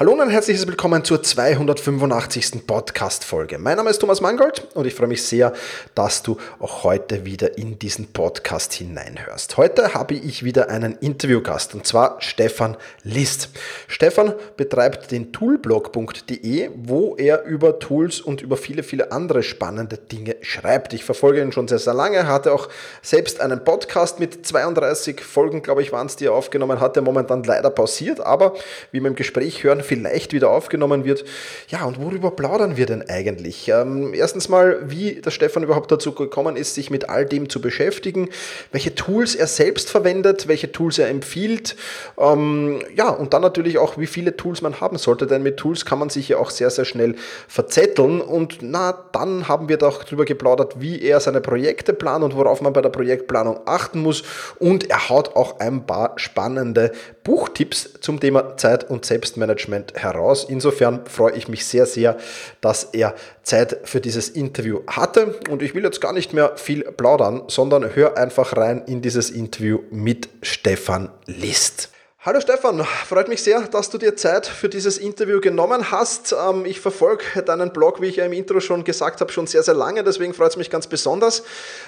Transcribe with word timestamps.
Hallo 0.00 0.12
und 0.12 0.22
ein 0.22 0.30
herzliches 0.30 0.66
Willkommen 0.66 1.04
zur 1.04 1.22
285. 1.22 2.66
Podcast-Folge. 2.66 3.58
Mein 3.58 3.76
Name 3.76 3.90
ist 3.90 3.98
Thomas 3.98 4.22
Mangold 4.22 4.66
und 4.72 4.86
ich 4.86 4.94
freue 4.94 5.08
mich 5.08 5.22
sehr, 5.22 5.52
dass 5.94 6.22
du 6.22 6.38
auch 6.58 6.84
heute 6.84 7.26
wieder 7.26 7.58
in 7.58 7.78
diesen 7.78 8.06
Podcast 8.06 8.72
hineinhörst. 8.72 9.58
Heute 9.58 9.92
habe 9.92 10.14
ich 10.14 10.42
wieder 10.42 10.70
einen 10.70 10.96
Interviewgast 11.00 11.74
und 11.74 11.86
zwar 11.86 12.16
Stefan 12.22 12.78
List. 13.02 13.50
Stefan 13.88 14.32
betreibt 14.56 15.10
den 15.10 15.34
toolblog.de, 15.34 16.70
wo 16.76 17.16
er 17.16 17.44
über 17.44 17.78
Tools 17.78 18.22
und 18.22 18.40
über 18.40 18.56
viele, 18.56 18.82
viele 18.82 19.12
andere 19.12 19.42
spannende 19.42 19.98
Dinge 19.98 20.36
schreibt. 20.40 20.94
Ich 20.94 21.04
verfolge 21.04 21.42
ihn 21.42 21.52
schon 21.52 21.68
sehr, 21.68 21.78
sehr 21.78 21.92
lange, 21.92 22.26
hatte 22.26 22.54
auch 22.54 22.70
selbst 23.02 23.42
einen 23.42 23.64
Podcast 23.64 24.18
mit 24.18 24.46
32 24.46 25.20
Folgen, 25.20 25.60
glaube 25.60 25.82
ich, 25.82 25.92
waren 25.92 26.06
es, 26.06 26.16
die 26.16 26.24
er 26.24 26.32
aufgenommen 26.32 26.80
hatte, 26.80 27.02
momentan 27.02 27.42
leider 27.42 27.68
pausiert, 27.68 28.20
aber 28.20 28.54
wie 28.92 29.00
wir 29.00 29.08
im 29.08 29.14
Gespräch 29.14 29.62
hören, 29.62 29.82
vielleicht 29.90 30.32
wieder 30.32 30.50
aufgenommen 30.50 31.04
wird. 31.04 31.24
Ja, 31.66 31.84
und 31.84 32.00
worüber 32.00 32.30
plaudern 32.30 32.76
wir 32.76 32.86
denn 32.86 33.02
eigentlich? 33.08 33.68
Ähm, 33.68 34.14
erstens 34.14 34.48
mal, 34.48 34.88
wie 34.88 35.20
der 35.20 35.32
Stefan 35.32 35.64
überhaupt 35.64 35.90
dazu 35.90 36.12
gekommen 36.12 36.54
ist, 36.54 36.76
sich 36.76 36.90
mit 36.90 37.08
all 37.08 37.26
dem 37.26 37.48
zu 37.48 37.60
beschäftigen, 37.60 38.28
welche 38.70 38.94
Tools 38.94 39.34
er 39.34 39.48
selbst 39.48 39.90
verwendet, 39.90 40.46
welche 40.46 40.70
Tools 40.70 41.00
er 41.00 41.08
empfiehlt. 41.08 41.74
Ähm, 42.20 42.78
ja, 42.94 43.08
und 43.08 43.34
dann 43.34 43.42
natürlich 43.42 43.78
auch, 43.78 43.98
wie 43.98 44.06
viele 44.06 44.36
Tools 44.36 44.62
man 44.62 44.80
haben 44.80 44.96
sollte, 44.96 45.26
denn 45.26 45.42
mit 45.42 45.56
Tools 45.56 45.84
kann 45.84 45.98
man 45.98 46.08
sich 46.08 46.28
ja 46.28 46.36
auch 46.36 46.50
sehr, 46.50 46.70
sehr 46.70 46.84
schnell 46.84 47.16
verzetteln. 47.48 48.20
Und 48.20 48.58
na, 48.60 48.92
dann 49.10 49.48
haben 49.48 49.68
wir 49.68 49.76
doch 49.76 50.04
darüber 50.04 50.24
geplaudert, 50.24 50.80
wie 50.80 51.02
er 51.02 51.18
seine 51.18 51.40
Projekte 51.40 51.94
plant 51.94 52.22
und 52.22 52.36
worauf 52.36 52.60
man 52.60 52.72
bei 52.72 52.80
der 52.80 52.90
Projektplanung 52.90 53.58
achten 53.66 54.02
muss. 54.02 54.22
Und 54.60 54.88
er 54.88 55.08
haut 55.08 55.34
auch 55.34 55.58
ein 55.58 55.84
paar 55.84 56.12
spannende 56.14 56.92
Buchtipps 57.30 57.90
zum 58.00 58.18
Thema 58.18 58.56
Zeit- 58.56 58.90
und 58.90 59.04
Selbstmanagement 59.04 59.60
Management 59.60 59.94
heraus. 59.94 60.46
Insofern 60.48 61.06
freue 61.06 61.36
ich 61.36 61.48
mich 61.48 61.64
sehr, 61.64 61.86
sehr, 61.86 62.16
dass 62.60 62.84
er 62.84 63.14
Zeit 63.42 63.78
für 63.84 64.00
dieses 64.00 64.28
Interview 64.28 64.80
hatte. 64.86 65.38
Und 65.48 65.62
ich 65.62 65.74
will 65.74 65.84
jetzt 65.84 66.00
gar 66.00 66.12
nicht 66.12 66.32
mehr 66.32 66.56
viel 66.56 66.82
plaudern, 66.82 67.42
sondern 67.48 67.94
hör 67.94 68.16
einfach 68.16 68.56
rein 68.56 68.82
in 68.86 69.02
dieses 69.02 69.30
Interview 69.30 69.80
mit 69.90 70.28
Stefan 70.42 71.10
List. 71.26 71.90
Hallo 72.22 72.38
Stefan, 72.38 72.84
freut 73.06 73.28
mich 73.28 73.42
sehr, 73.42 73.62
dass 73.62 73.88
du 73.88 73.96
dir 73.96 74.14
Zeit 74.14 74.46
für 74.46 74.68
dieses 74.68 74.98
Interview 74.98 75.40
genommen 75.40 75.90
hast. 75.90 76.34
Ähm, 76.38 76.66
ich 76.66 76.78
verfolge 76.78 77.40
deinen 77.40 77.72
Blog, 77.72 78.02
wie 78.02 78.08
ich 78.08 78.16
ja 78.16 78.26
im 78.26 78.34
Intro 78.34 78.60
schon 78.60 78.84
gesagt 78.84 79.22
habe, 79.22 79.32
schon 79.32 79.46
sehr, 79.46 79.62
sehr 79.62 79.72
lange, 79.72 80.04
deswegen 80.04 80.34
freut 80.34 80.50
es 80.50 80.58
mich 80.58 80.68
ganz 80.68 80.86
besonders. 80.86 81.44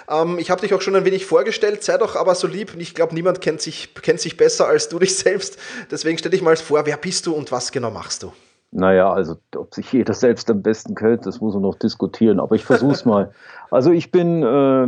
Ähm, 0.08 0.38
ich 0.38 0.50
habe 0.50 0.62
dich 0.62 0.72
auch 0.72 0.80
schon 0.80 0.96
ein 0.96 1.04
wenig 1.04 1.26
vorgestellt, 1.26 1.84
sei 1.84 1.98
doch 1.98 2.16
aber 2.16 2.34
so 2.34 2.46
lieb. 2.46 2.72
Ich 2.78 2.94
glaube, 2.94 3.12
niemand 3.12 3.42
kennt 3.42 3.60
sich, 3.60 3.92
kennt 4.00 4.20
sich 4.22 4.38
besser 4.38 4.66
als 4.66 4.88
du 4.88 4.98
dich 4.98 5.14
selbst. 5.18 5.58
Deswegen 5.90 6.16
stell 6.16 6.30
dich 6.30 6.40
mal 6.40 6.56
vor, 6.56 6.86
wer 6.86 6.96
bist 6.96 7.26
du 7.26 7.34
und 7.34 7.52
was 7.52 7.70
genau 7.70 7.90
machst 7.90 8.22
du? 8.22 8.32
Naja, 8.74 9.12
also 9.12 9.36
ob 9.54 9.74
sich 9.74 9.92
jeder 9.92 10.14
selbst 10.14 10.50
am 10.50 10.62
besten 10.62 10.94
kennt, 10.94 11.26
das 11.26 11.42
muss 11.42 11.52
man 11.52 11.62
noch 11.62 11.74
diskutieren, 11.74 12.40
aber 12.40 12.54
ich 12.54 12.64
versuche 12.64 12.92
es 12.92 13.04
mal. 13.04 13.30
Also 13.70 13.90
ich 13.90 14.10
bin 14.10 14.42
äh, 14.42 14.84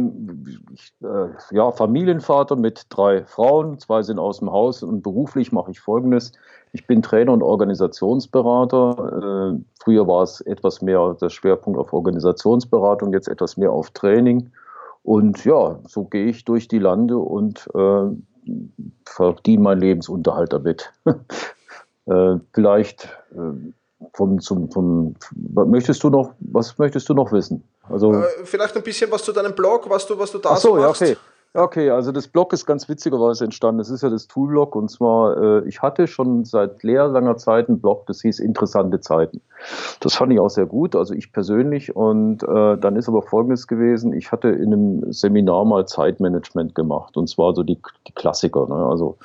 ich, 0.74 0.92
äh, 1.02 1.56
ja, 1.56 1.72
Familienvater 1.72 2.54
mit 2.54 2.84
drei 2.90 3.24
Frauen, 3.24 3.78
zwei 3.78 4.02
sind 4.02 4.18
aus 4.18 4.40
dem 4.40 4.52
Haus 4.52 4.82
und 4.82 5.02
beruflich 5.02 5.52
mache 5.52 5.70
ich 5.70 5.80
Folgendes. 5.80 6.32
Ich 6.72 6.86
bin 6.86 7.00
Trainer 7.00 7.32
und 7.32 7.42
Organisationsberater. 7.42 9.54
Äh, 9.54 9.58
früher 9.82 10.06
war 10.06 10.22
es 10.22 10.42
etwas 10.42 10.82
mehr 10.82 11.16
der 11.18 11.30
Schwerpunkt 11.30 11.78
auf 11.78 11.94
Organisationsberatung, 11.94 13.14
jetzt 13.14 13.28
etwas 13.28 13.56
mehr 13.56 13.72
auf 13.72 13.90
Training. 13.92 14.50
Und 15.02 15.46
ja, 15.46 15.78
so 15.86 16.04
gehe 16.04 16.26
ich 16.26 16.44
durch 16.44 16.68
die 16.68 16.78
Lande 16.78 17.16
und 17.16 17.66
äh, 17.74 18.10
verdiene 19.06 19.62
meinen 19.62 19.80
Lebensunterhalt 19.80 20.52
damit. 20.52 20.92
Äh, 22.06 22.36
vielleicht 22.52 23.04
äh, 23.32 23.72
vom, 24.12 24.40
zum, 24.40 24.70
vom, 24.70 25.14
möchtest 25.66 26.02
du 26.02 26.10
noch, 26.10 26.34
was 26.40 26.76
möchtest 26.78 27.08
du 27.08 27.14
noch 27.14 27.32
wissen? 27.32 27.66
Also, 27.88 28.12
äh, 28.12 28.24
vielleicht 28.44 28.76
ein 28.76 28.82
bisschen 28.82 29.10
was 29.10 29.24
zu 29.24 29.32
deinem 29.32 29.54
Blog, 29.54 29.88
was 29.88 30.06
du, 30.06 30.18
was 30.18 30.30
du 30.30 30.38
da 30.38 30.50
Ach 30.50 30.56
so, 30.56 30.74
so 30.74 30.82
machst. 30.82 31.00
Ja, 31.00 31.06
okay. 31.08 31.18
Okay, 31.56 31.88
also 31.90 32.10
das 32.10 32.26
Blog 32.26 32.52
ist 32.52 32.66
ganz 32.66 32.88
witzigerweise 32.88 33.44
entstanden. 33.44 33.78
Das 33.78 33.88
ist 33.88 34.02
ja 34.02 34.10
das 34.10 34.26
Toolblog 34.26 34.74
und 34.74 34.90
zwar, 34.90 35.36
äh, 35.36 35.68
ich 35.68 35.82
hatte 35.82 36.08
schon 36.08 36.44
seit 36.44 36.82
leer 36.82 37.06
langer 37.06 37.36
Zeit 37.36 37.68
einen 37.68 37.80
Blog, 37.80 38.06
das 38.08 38.22
hieß 38.22 38.40
Interessante 38.40 38.98
Zeiten. 38.98 39.40
Das 40.00 40.16
fand 40.16 40.32
ich 40.32 40.40
auch 40.40 40.50
sehr 40.50 40.66
gut, 40.66 40.96
also 40.96 41.14
ich 41.14 41.32
persönlich. 41.32 41.94
Und 41.94 42.42
äh, 42.42 42.76
dann 42.76 42.96
ist 42.96 43.08
aber 43.08 43.22
Folgendes 43.22 43.68
gewesen, 43.68 44.12
ich 44.12 44.32
hatte 44.32 44.48
in 44.48 44.72
einem 44.72 45.12
Seminar 45.12 45.64
mal 45.64 45.86
Zeitmanagement 45.86 46.74
gemacht 46.74 47.16
und 47.16 47.28
zwar 47.28 47.54
so 47.54 47.62
die, 47.62 47.78
die 48.08 48.12
Klassiker, 48.12 48.66
ne? 48.66 48.74
also 48.74 49.16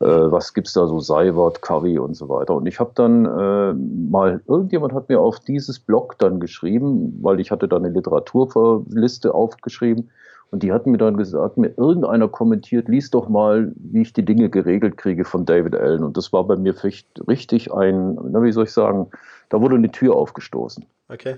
äh, 0.00 0.04
was 0.04 0.52
gibt's 0.52 0.74
da 0.74 0.86
so, 0.86 1.00
Seiwort, 1.00 1.62
Curry 1.62 1.98
und 1.98 2.14
so 2.14 2.28
weiter. 2.28 2.56
Und 2.56 2.66
ich 2.66 2.78
habe 2.78 2.90
dann 2.94 3.24
äh, 3.24 3.72
mal, 4.10 4.42
irgendjemand 4.46 4.92
hat 4.92 5.08
mir 5.08 5.18
auf 5.18 5.40
dieses 5.40 5.78
Blog 5.78 6.18
dann 6.18 6.40
geschrieben, 6.40 7.18
weil 7.22 7.40
ich 7.40 7.50
hatte 7.50 7.68
da 7.68 7.76
eine 7.76 7.88
Literaturliste 7.88 9.32
aufgeschrieben 9.32 10.10
Und 10.50 10.64
die 10.64 10.72
hatten 10.72 10.90
mir 10.90 10.98
dann 10.98 11.16
gesagt, 11.16 11.56
mir 11.56 11.72
irgendeiner 11.76 12.26
kommentiert, 12.28 12.88
lies 12.88 13.10
doch 13.10 13.28
mal, 13.28 13.72
wie 13.76 14.02
ich 14.02 14.12
die 14.12 14.24
Dinge 14.24 14.50
geregelt 14.50 14.96
kriege 14.96 15.24
von 15.24 15.46
David 15.46 15.76
Allen. 15.76 16.02
Und 16.02 16.16
das 16.16 16.32
war 16.32 16.44
bei 16.44 16.56
mir 16.56 16.74
richtig 16.82 17.72
ein, 17.72 18.18
na, 18.30 18.42
wie 18.42 18.50
soll 18.50 18.64
ich 18.64 18.72
sagen, 18.72 19.08
da 19.48 19.60
wurde 19.60 19.76
eine 19.76 19.90
Tür 19.90 20.16
aufgestoßen. 20.16 20.84
Okay. 21.08 21.36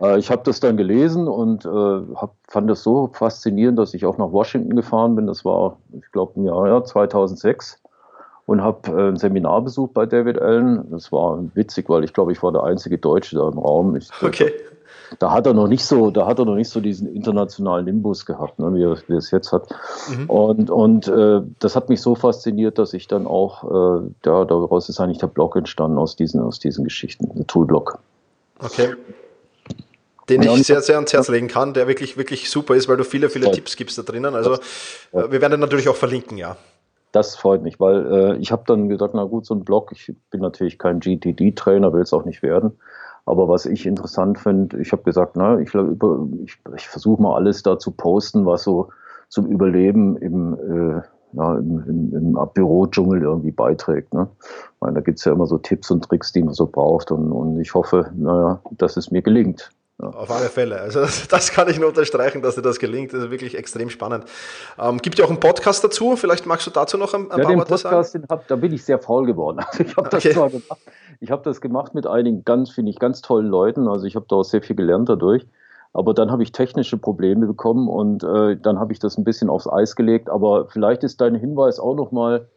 Äh, 0.00 0.18
ich 0.18 0.30
habe 0.30 0.42
das 0.44 0.60
dann 0.60 0.78
gelesen 0.78 1.28
und 1.28 1.66
äh, 1.66 1.68
hab, 1.68 2.34
fand 2.48 2.70
das 2.70 2.82
so 2.82 3.10
faszinierend, 3.12 3.78
dass 3.78 3.92
ich 3.92 4.06
auch 4.06 4.16
nach 4.16 4.32
Washington 4.32 4.74
gefahren 4.74 5.16
bin. 5.16 5.26
Das 5.26 5.44
war, 5.44 5.76
ich 5.92 6.10
glaube, 6.10 6.32
im 6.36 6.46
Jahr 6.46 6.82
2006 6.82 7.78
und 8.46 8.62
habe 8.62 8.90
äh, 8.90 9.08
ein 9.08 9.16
Seminar 9.16 9.60
besucht 9.60 9.92
bei 9.92 10.06
David 10.06 10.40
Allen. 10.40 10.90
Das 10.90 11.12
war 11.12 11.44
witzig, 11.54 11.90
weil 11.90 12.04
ich 12.04 12.14
glaube, 12.14 12.32
ich 12.32 12.42
war 12.42 12.52
der 12.52 12.64
einzige 12.64 12.96
Deutsche 12.96 13.36
da 13.36 13.48
im 13.48 13.58
Raum. 13.58 13.96
Ich, 13.96 14.08
okay 14.22 14.50
da 15.18 15.32
hat 15.32 15.46
er 15.46 15.54
noch 15.54 15.68
nicht 15.68 15.84
so, 15.84 16.10
da 16.10 16.26
hat 16.26 16.38
er 16.38 16.44
noch 16.44 16.54
nicht 16.54 16.68
so 16.68 16.80
diesen 16.80 17.14
internationalen 17.14 17.84
Nimbus 17.84 18.26
gehabt, 18.26 18.58
ne, 18.58 18.74
wie, 18.74 18.82
er, 18.82 18.96
wie 19.06 19.14
er 19.14 19.18
es 19.18 19.30
jetzt 19.30 19.52
hat. 19.52 19.68
Mhm. 20.08 20.30
Und, 20.30 20.70
und 20.70 21.08
äh, 21.08 21.40
das 21.58 21.76
hat 21.76 21.88
mich 21.88 22.00
so 22.00 22.14
fasziniert, 22.14 22.78
dass 22.78 22.94
ich 22.94 23.06
dann 23.06 23.26
auch, 23.26 23.64
äh, 23.64 24.06
ja, 24.24 24.44
daraus 24.44 24.88
ist 24.88 25.00
eigentlich 25.00 25.18
der 25.18 25.26
Blog 25.28 25.56
entstanden 25.56 25.98
aus 25.98 26.16
diesen, 26.16 26.40
aus 26.40 26.58
diesen 26.58 26.84
Geschichten, 26.84 27.30
der 27.34 27.46
Toolblog. 27.46 27.98
Okay. 28.58 28.94
Den 30.28 30.42
ich 30.42 30.66
sehr, 30.66 30.80
sehr 30.80 30.96
ans 30.96 31.12
Herz 31.12 31.28
legen 31.28 31.48
kann, 31.48 31.74
der 31.74 31.86
wirklich, 31.86 32.16
wirklich 32.16 32.50
super 32.50 32.74
ist, 32.74 32.88
weil 32.88 32.96
du 32.96 33.04
viele, 33.04 33.28
viele 33.28 33.50
Tipps 33.50 33.76
gibst 33.76 33.98
da 33.98 34.02
drinnen. 34.02 34.34
Also 34.34 34.54
äh, 34.54 35.30
wir 35.30 35.40
werden 35.40 35.52
den 35.52 35.60
natürlich 35.60 35.88
auch 35.88 35.96
verlinken, 35.96 36.38
ja. 36.38 36.56
Das 37.12 37.36
freut 37.36 37.62
mich, 37.62 37.78
weil 37.78 38.12
äh, 38.12 38.36
ich 38.38 38.50
habe 38.50 38.64
dann 38.66 38.88
gesagt, 38.88 39.14
na 39.14 39.22
gut, 39.24 39.46
so 39.46 39.54
ein 39.54 39.64
Blog, 39.64 39.92
ich 39.92 40.12
bin 40.30 40.40
natürlich 40.40 40.78
kein 40.78 40.98
GTD-Trainer, 40.98 41.92
will 41.92 42.02
es 42.02 42.12
auch 42.12 42.24
nicht 42.24 42.42
werden. 42.42 42.72
Aber 43.26 43.48
was 43.48 43.66
ich 43.66 43.86
interessant 43.86 44.38
finde, 44.38 44.78
ich 44.80 44.92
habe 44.92 45.02
gesagt, 45.02 45.36
na, 45.36 45.58
ich, 45.58 45.74
ich, 45.74 46.58
ich 46.76 46.88
versuche 46.88 47.22
mal 47.22 47.34
alles 47.34 47.62
da 47.62 47.78
zu 47.78 47.90
posten, 47.90 48.44
was 48.44 48.64
so 48.64 48.90
zum 49.28 49.46
Überleben 49.46 50.16
im, 50.16 50.54
äh, 50.54 51.02
ja, 51.32 51.56
im, 51.56 51.84
im, 51.88 52.14
im 52.14 52.38
Bürodschungel 52.52 53.22
irgendwie 53.22 53.50
beiträgt. 53.50 54.12
Ne? 54.12 54.28
Weil 54.80 54.92
da 54.94 55.00
gibt 55.00 55.18
es 55.18 55.24
ja 55.24 55.32
immer 55.32 55.46
so 55.46 55.58
Tipps 55.58 55.90
und 55.90 56.04
Tricks, 56.04 56.32
die 56.32 56.42
man 56.42 56.54
so 56.54 56.66
braucht. 56.66 57.10
Und, 57.10 57.32
und 57.32 57.60
ich 57.60 57.74
hoffe, 57.74 58.10
naja, 58.14 58.60
dass 58.72 58.96
es 58.96 59.10
mir 59.10 59.22
gelingt. 59.22 59.70
Ja. 60.02 60.08
Auf 60.08 60.30
alle 60.30 60.48
Fälle. 60.48 60.80
Also 60.80 61.00
das, 61.00 61.28
das, 61.28 61.50
kann 61.52 61.68
ich 61.68 61.78
nur 61.78 61.88
unterstreichen, 61.88 62.42
dass 62.42 62.56
dir 62.56 62.62
das 62.62 62.78
gelingt. 62.78 63.12
Das 63.12 63.24
ist 63.24 63.30
wirklich 63.30 63.56
extrem 63.56 63.90
spannend. 63.90 64.24
Ähm, 64.78 64.98
gibt 64.98 65.18
ja 65.18 65.24
auch 65.24 65.30
einen 65.30 65.40
Podcast 65.40 65.84
dazu. 65.84 66.16
Vielleicht 66.16 66.46
magst 66.46 66.66
du 66.66 66.70
dazu 66.70 66.98
noch 66.98 67.14
ein, 67.14 67.30
ein 67.30 67.38
ja, 67.38 67.44
paar 67.44 67.56
Worte 67.56 67.74
Podcast, 67.74 68.12
sagen? 68.12 68.26
Hab, 68.28 68.48
da 68.48 68.56
bin 68.56 68.72
ich 68.72 68.84
sehr 68.84 68.98
faul 68.98 69.26
geworden. 69.26 69.60
Also 69.74 69.84
ich 69.84 69.96
habe 69.96 70.08
das 70.08 70.24
okay. 70.24 70.34
zwar 70.34 70.50
gemacht, 70.50 70.80
ich 71.20 71.30
habe 71.30 71.42
das 71.42 71.60
gemacht 71.60 71.94
mit 71.94 72.06
einigen 72.06 72.44
ganz, 72.44 72.70
finde 72.70 72.90
ich, 72.90 72.98
ganz 72.98 73.22
tollen 73.22 73.46
Leuten. 73.46 73.88
Also 73.88 74.06
ich 74.06 74.16
habe 74.16 74.26
da 74.28 74.36
auch 74.36 74.44
sehr 74.44 74.62
viel 74.62 74.76
gelernt 74.76 75.08
dadurch. 75.08 75.46
Aber 75.92 76.12
dann 76.12 76.32
habe 76.32 76.42
ich 76.42 76.50
technische 76.50 76.98
Probleme 76.98 77.46
bekommen 77.46 77.88
und 77.88 78.24
äh, 78.24 78.56
dann 78.56 78.80
habe 78.80 78.92
ich 78.92 78.98
das 78.98 79.16
ein 79.16 79.22
bisschen 79.22 79.48
aufs 79.48 79.68
Eis 79.68 79.94
gelegt. 79.94 80.28
Aber 80.28 80.66
vielleicht 80.66 81.04
ist 81.04 81.20
dein 81.20 81.36
Hinweis 81.36 81.78
auch 81.78 81.94
nochmal 81.94 82.48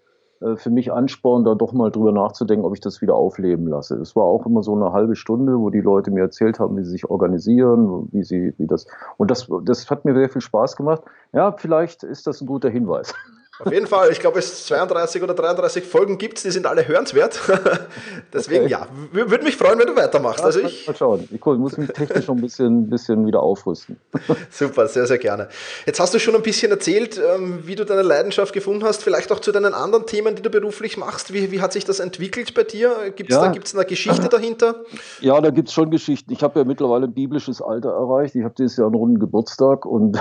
für 0.56 0.70
mich 0.70 0.92
Ansporn, 0.92 1.44
da 1.44 1.56
doch 1.56 1.74
mal 1.74 1.92
drüber 1.92 2.12
nachzudenken, 2.12 2.66
ob 2.66 2.74
ich 2.74 2.82
das 2.82 3.02
wieder 3.02 3.16
aufleben 3.16 3.68
lasse. 3.68 3.96
Es 3.96 4.16
war 4.16 4.24
auch 4.24 4.46
immer 4.46 4.64
so 4.64 4.76
eine 4.76 4.92
halbe 4.92 5.16
Stunde, 5.16 5.60
wo 5.60 5.70
die 5.70 5.82
Leute 5.82 6.12
mir 6.12 6.22
erzählt 6.22 6.60
haben, 6.60 6.78
wie 6.78 6.84
sie 6.84 6.92
sich 6.92 7.10
organisieren, 7.10 8.10
wie 8.12 8.24
sie, 8.24 8.54
wie 8.58 8.68
das. 8.68 8.88
Und 9.18 9.32
das, 9.32 9.48
das 9.64 9.90
hat 9.90 10.06
mir 10.06 10.14
sehr 10.14 10.30
viel 10.30 10.42
Spaß 10.42 10.76
gemacht. 10.76 11.04
Ja, 11.34 11.52
vielleicht 11.52 12.04
ist 12.04 12.28
das 12.28 12.42
ein 12.42 12.48
guter 12.48 12.70
Hinweis. 12.70 13.14
Auf 13.60 13.72
jeden 13.72 13.88
Fall, 13.88 14.12
ich 14.12 14.20
glaube, 14.20 14.40
es 14.40 14.66
32 14.68 15.24
oder 15.24 15.34
33 15.34 15.84
Folgen 15.84 16.18
gibt, 16.18 16.44
die 16.44 16.52
sind 16.52 16.68
alle 16.68 16.88
hörenswert. 16.88 17.40
Deswegen 18.34 18.66
okay. 18.66 18.72
ja, 18.72 18.88
würde 19.12 19.44
mich 19.44 19.58
freuen, 19.58 19.80
wenn 19.80 19.88
du 19.88 19.96
weitermachst. 19.96 20.40
Ja, 20.40 20.46
also 20.46 20.60
ich 20.60 20.86
mal 20.86 20.96
schauen. 20.96 21.28
Ich 21.32 21.44
muss 21.44 21.78
mich 21.78 21.90
technisch 21.90 22.28
noch 22.28 22.36
ein 22.36 22.42
bisschen, 22.42 22.90
bisschen 22.90 23.26
wieder 23.26 23.42
aufrüsten. 23.42 24.00
Super, 24.52 24.88
sehr, 24.88 25.08
sehr 25.08 25.18
gerne. 25.18 25.48
Jetzt 25.86 26.00
hast 26.00 26.14
du 26.14 26.20
schon 26.20 26.36
ein 26.36 26.42
bisschen 26.44 26.72
erzählt, 26.72 27.20
ähm, 27.20 27.60
wie 27.64 27.76
du 27.76 27.86
deine 27.86 28.04
Leidenschaft 28.04 28.54
gefunden 28.54 28.84
hast, 28.84 29.04
vielleicht 29.04 29.32
auch 29.32 29.40
zu 29.40 29.52
deinen 29.52 29.74
anderen 29.74 30.06
Themen, 30.06 30.36
die 30.36 30.42
du 30.42 30.50
beruflich 30.50 30.98
machst. 30.98 31.34
Wie, 31.34 31.52
wie 31.52 31.62
hat 31.62 31.74
sich 31.74 31.86
das 31.86 32.00
entwickelt 32.00 32.54
bei 32.54 32.64
dir? 32.64 33.12
Gibt 33.16 33.32
es 33.32 33.36
ja. 33.36 33.46
da 33.46 33.52
gibt's 33.52 33.76
eine 33.76 33.86
Geschichte 33.86 34.30
dahinter? 34.30 34.84
Ja, 35.20 35.40
da 35.42 35.50
gibt 35.50 35.70
es 35.70 35.74
schon 35.74 35.90
Geschichten. 35.90 36.32
Ich 36.32 36.44
habe 36.44 36.60
ja 36.60 36.66
mittlerweile 36.66 37.06
ein 37.06 37.14
biblisches 37.14 37.62
Alter 37.62 37.90
erreicht. 37.90 38.36
Ich 38.36 38.44
habe 38.44 38.54
dieses 38.58 38.78
Jahr 38.78 38.88
einen 38.88 38.96
runden 38.96 39.20
Geburtstag 39.20 39.86
und, 39.86 40.18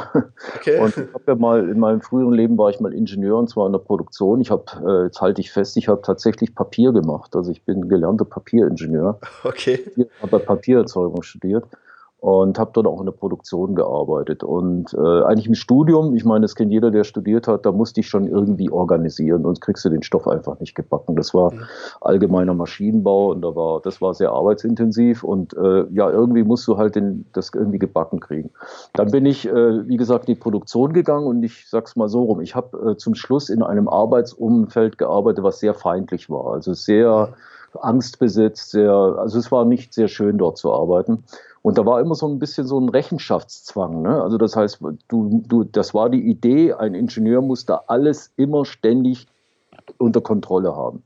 okay. 0.56 0.78
und 0.80 0.96
ich 0.96 1.14
habe 1.14 1.24
ja 1.26 1.34
mal 1.34 1.68
in 1.68 1.78
meinem 1.78 2.00
früheren 2.00 2.32
Leben 2.32 2.56
war 2.56 2.70
ich 2.70 2.80
mal 2.80 2.94
Ingenieur 2.94 3.25
Ingenieur 3.26 3.38
und 3.38 3.49
zwar 3.49 3.67
in 3.67 3.73
der 3.73 3.81
Produktion. 3.81 4.40
Ich 4.40 4.50
habe, 4.50 4.64
äh, 4.87 5.05
jetzt 5.05 5.20
halte 5.20 5.40
ich 5.40 5.50
fest, 5.50 5.76
ich 5.76 5.88
habe 5.88 6.00
tatsächlich 6.02 6.55
Papier 6.55 6.93
gemacht. 6.93 7.34
Also 7.34 7.50
ich 7.50 7.64
bin 7.64 7.88
gelernter 7.88 8.25
Papieringenieur. 8.25 9.19
Okay. 9.44 9.81
Ich 9.96 10.06
habe 10.23 10.38
Papiererzeugung 10.38 11.23
studiert 11.23 11.64
und 12.18 12.58
habe 12.58 12.70
dort 12.72 12.86
auch 12.86 12.98
in 12.98 13.06
der 13.06 13.12
Produktion 13.12 13.74
gearbeitet. 13.74 14.42
Und 14.42 14.94
äh, 14.94 15.22
eigentlich 15.24 15.46
im 15.46 15.54
Studium, 15.54 16.14
ich 16.16 16.24
meine, 16.24 16.42
das 16.42 16.54
kennt 16.54 16.72
jeder, 16.72 16.90
der 16.90 17.04
studiert 17.04 17.46
hat, 17.46 17.66
da 17.66 17.72
musste 17.72 18.00
ich 18.00 18.08
schon 18.08 18.26
irgendwie 18.26 18.70
organisieren, 18.70 19.42
sonst 19.42 19.60
kriegst 19.60 19.84
du 19.84 19.90
den 19.90 20.02
Stoff 20.02 20.26
einfach 20.26 20.58
nicht 20.58 20.74
gebacken. 20.74 21.14
Das 21.16 21.34
war 21.34 21.52
allgemeiner 22.00 22.54
Maschinenbau 22.54 23.32
und 23.32 23.42
da 23.42 23.54
war, 23.54 23.80
das 23.82 24.00
war 24.00 24.14
sehr 24.14 24.32
arbeitsintensiv 24.32 25.24
und 25.24 25.54
äh, 25.56 25.84
ja, 25.92 26.10
irgendwie 26.10 26.42
musst 26.42 26.66
du 26.66 26.78
halt 26.78 26.96
den, 26.96 27.26
das 27.32 27.50
irgendwie 27.54 27.78
gebacken 27.78 28.20
kriegen. 28.20 28.50
Dann 28.94 29.10
bin 29.10 29.26
ich, 29.26 29.46
äh, 29.46 29.86
wie 29.86 29.96
gesagt, 29.96 30.26
in 30.26 30.34
die 30.34 30.40
Produktion 30.40 30.94
gegangen 30.94 31.26
und 31.26 31.42
ich 31.42 31.69
sag's 31.69 31.96
mal 31.96 32.08
so 32.08 32.24
rum, 32.24 32.40
ich 32.40 32.54
habe 32.54 32.92
äh, 32.92 32.96
zum 32.96 33.14
Schluss 33.14 33.50
in 33.50 33.62
einem 33.62 33.88
Arbeitsumfeld 33.88 34.96
gearbeitet, 34.96 35.44
was 35.44 35.60
sehr 35.60 35.74
feindlich 35.74 36.30
war, 36.30 36.54
also 36.54 36.72
sehr 36.72 37.34
angstbesetzt, 37.80 38.70
sehr, 38.70 38.90
also 38.90 39.38
es 39.38 39.52
war 39.52 39.64
nicht 39.64 39.92
sehr 39.92 40.08
schön 40.08 40.38
dort 40.38 40.56
zu 40.56 40.72
arbeiten. 40.72 41.24
Und 41.66 41.78
da 41.78 41.84
war 41.84 42.00
immer 42.00 42.14
so 42.14 42.28
ein 42.28 42.38
bisschen 42.38 42.64
so 42.64 42.78
ein 42.78 42.88
Rechenschaftszwang. 42.88 44.00
Ne? 44.00 44.22
Also 44.22 44.38
das 44.38 44.54
heißt, 44.54 44.78
du, 45.08 45.42
du, 45.48 45.64
das 45.64 45.94
war 45.94 46.08
die 46.08 46.30
Idee, 46.30 46.72
ein 46.72 46.94
Ingenieur 46.94 47.42
muss 47.42 47.66
da 47.66 47.82
alles 47.88 48.32
immer 48.36 48.64
ständig 48.64 49.26
unter 49.98 50.20
Kontrolle 50.20 50.76
haben. 50.76 51.02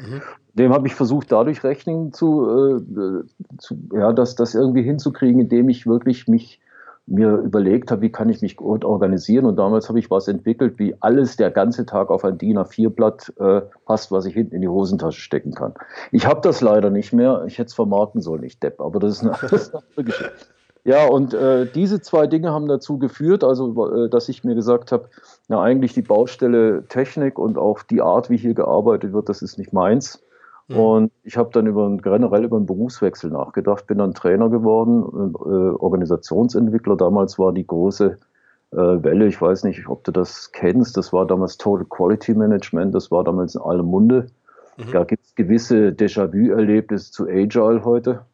Mhm. 0.00 0.20
Dem 0.54 0.72
habe 0.72 0.88
ich 0.88 0.96
versucht, 0.96 1.30
dadurch 1.30 1.62
Rechnung 1.62 2.12
zu, 2.12 2.44
äh, 2.44 3.24
zu, 3.58 3.76
ja, 3.92 4.12
das, 4.12 4.34
das 4.34 4.56
irgendwie 4.56 4.82
hinzukriegen, 4.82 5.42
indem 5.42 5.68
ich 5.68 5.86
wirklich 5.86 6.26
mich 6.26 6.58
mir 7.06 7.36
überlegt 7.36 7.90
habe, 7.90 8.02
wie 8.02 8.12
kann 8.12 8.28
ich 8.28 8.42
mich 8.42 8.56
gut 8.56 8.84
organisieren. 8.84 9.44
Und 9.44 9.56
damals 9.56 9.88
habe 9.88 9.98
ich 9.98 10.10
was 10.10 10.28
entwickelt, 10.28 10.78
wie 10.78 10.94
alles 11.00 11.36
der 11.36 11.50
ganze 11.50 11.84
Tag 11.84 12.10
auf 12.10 12.24
ein 12.24 12.38
DIN 12.38 12.58
A4-Blatt 12.58 13.32
äh, 13.38 13.62
passt, 13.86 14.12
was 14.12 14.24
ich 14.24 14.34
hinten 14.34 14.54
in 14.54 14.62
die 14.62 14.68
Hosentasche 14.68 15.20
stecken 15.20 15.52
kann. 15.52 15.74
Ich 16.12 16.26
habe 16.26 16.40
das 16.40 16.60
leider 16.60 16.90
nicht 16.90 17.12
mehr. 17.12 17.44
Ich 17.46 17.58
hätte 17.58 17.68
es 17.68 17.74
vermarkten 17.74 18.20
sollen, 18.20 18.44
ich 18.44 18.60
Depp. 18.60 18.80
Aber 18.80 19.00
das 19.00 19.14
ist 19.14 19.22
eine, 19.22 19.32
das 19.42 19.52
ist 19.52 19.74
eine 19.74 19.84
andere 19.88 20.04
Geschichte. 20.04 20.32
Ja, 20.84 21.06
und 21.06 21.32
äh, 21.32 21.66
diese 21.66 22.00
zwei 22.00 22.26
Dinge 22.26 22.50
haben 22.50 22.66
dazu 22.66 22.98
geführt, 22.98 23.44
also 23.44 24.04
äh, 24.04 24.08
dass 24.08 24.28
ich 24.28 24.42
mir 24.42 24.56
gesagt 24.56 24.90
habe, 24.90 25.08
na 25.48 25.62
eigentlich 25.62 25.94
die 25.94 26.02
Baustelle 26.02 26.86
Technik 26.88 27.38
und 27.38 27.56
auch 27.56 27.82
die 27.84 28.02
Art, 28.02 28.30
wie 28.30 28.36
hier 28.36 28.54
gearbeitet 28.54 29.12
wird, 29.12 29.28
das 29.28 29.42
ist 29.42 29.58
nicht 29.58 29.72
meins. 29.72 30.22
Mhm. 30.68 30.76
Und 30.76 31.12
ich 31.22 31.36
habe 31.36 31.50
dann 31.52 31.66
über 31.66 31.96
generell 31.96 32.44
über 32.44 32.56
einen 32.56 32.66
Berufswechsel 32.66 33.30
nachgedacht, 33.30 33.86
bin 33.86 33.98
dann 33.98 34.14
Trainer 34.14 34.48
geworden, 34.48 35.34
äh, 35.34 35.76
Organisationsentwickler. 35.76 36.96
Damals 36.96 37.38
war 37.38 37.52
die 37.52 37.66
große 37.66 38.18
äh, 38.72 38.76
Welle, 38.76 39.26
ich 39.26 39.40
weiß 39.40 39.64
nicht, 39.64 39.88
ob 39.88 40.04
du 40.04 40.12
das 40.12 40.52
kennst, 40.52 40.96
das 40.96 41.12
war 41.12 41.26
damals 41.26 41.58
Total 41.58 41.84
Quality 41.84 42.34
Management, 42.34 42.94
das 42.94 43.10
war 43.10 43.24
damals 43.24 43.54
in 43.54 43.60
allem 43.60 43.86
Munde. 43.86 44.26
Mhm. 44.78 44.92
Da 44.92 45.04
gibt 45.04 45.24
es 45.24 45.34
gewisse 45.34 45.88
Déjà-vu-Erlebnisse 45.92 47.12
zu 47.12 47.26
Agile 47.26 47.84
heute. 47.84 48.24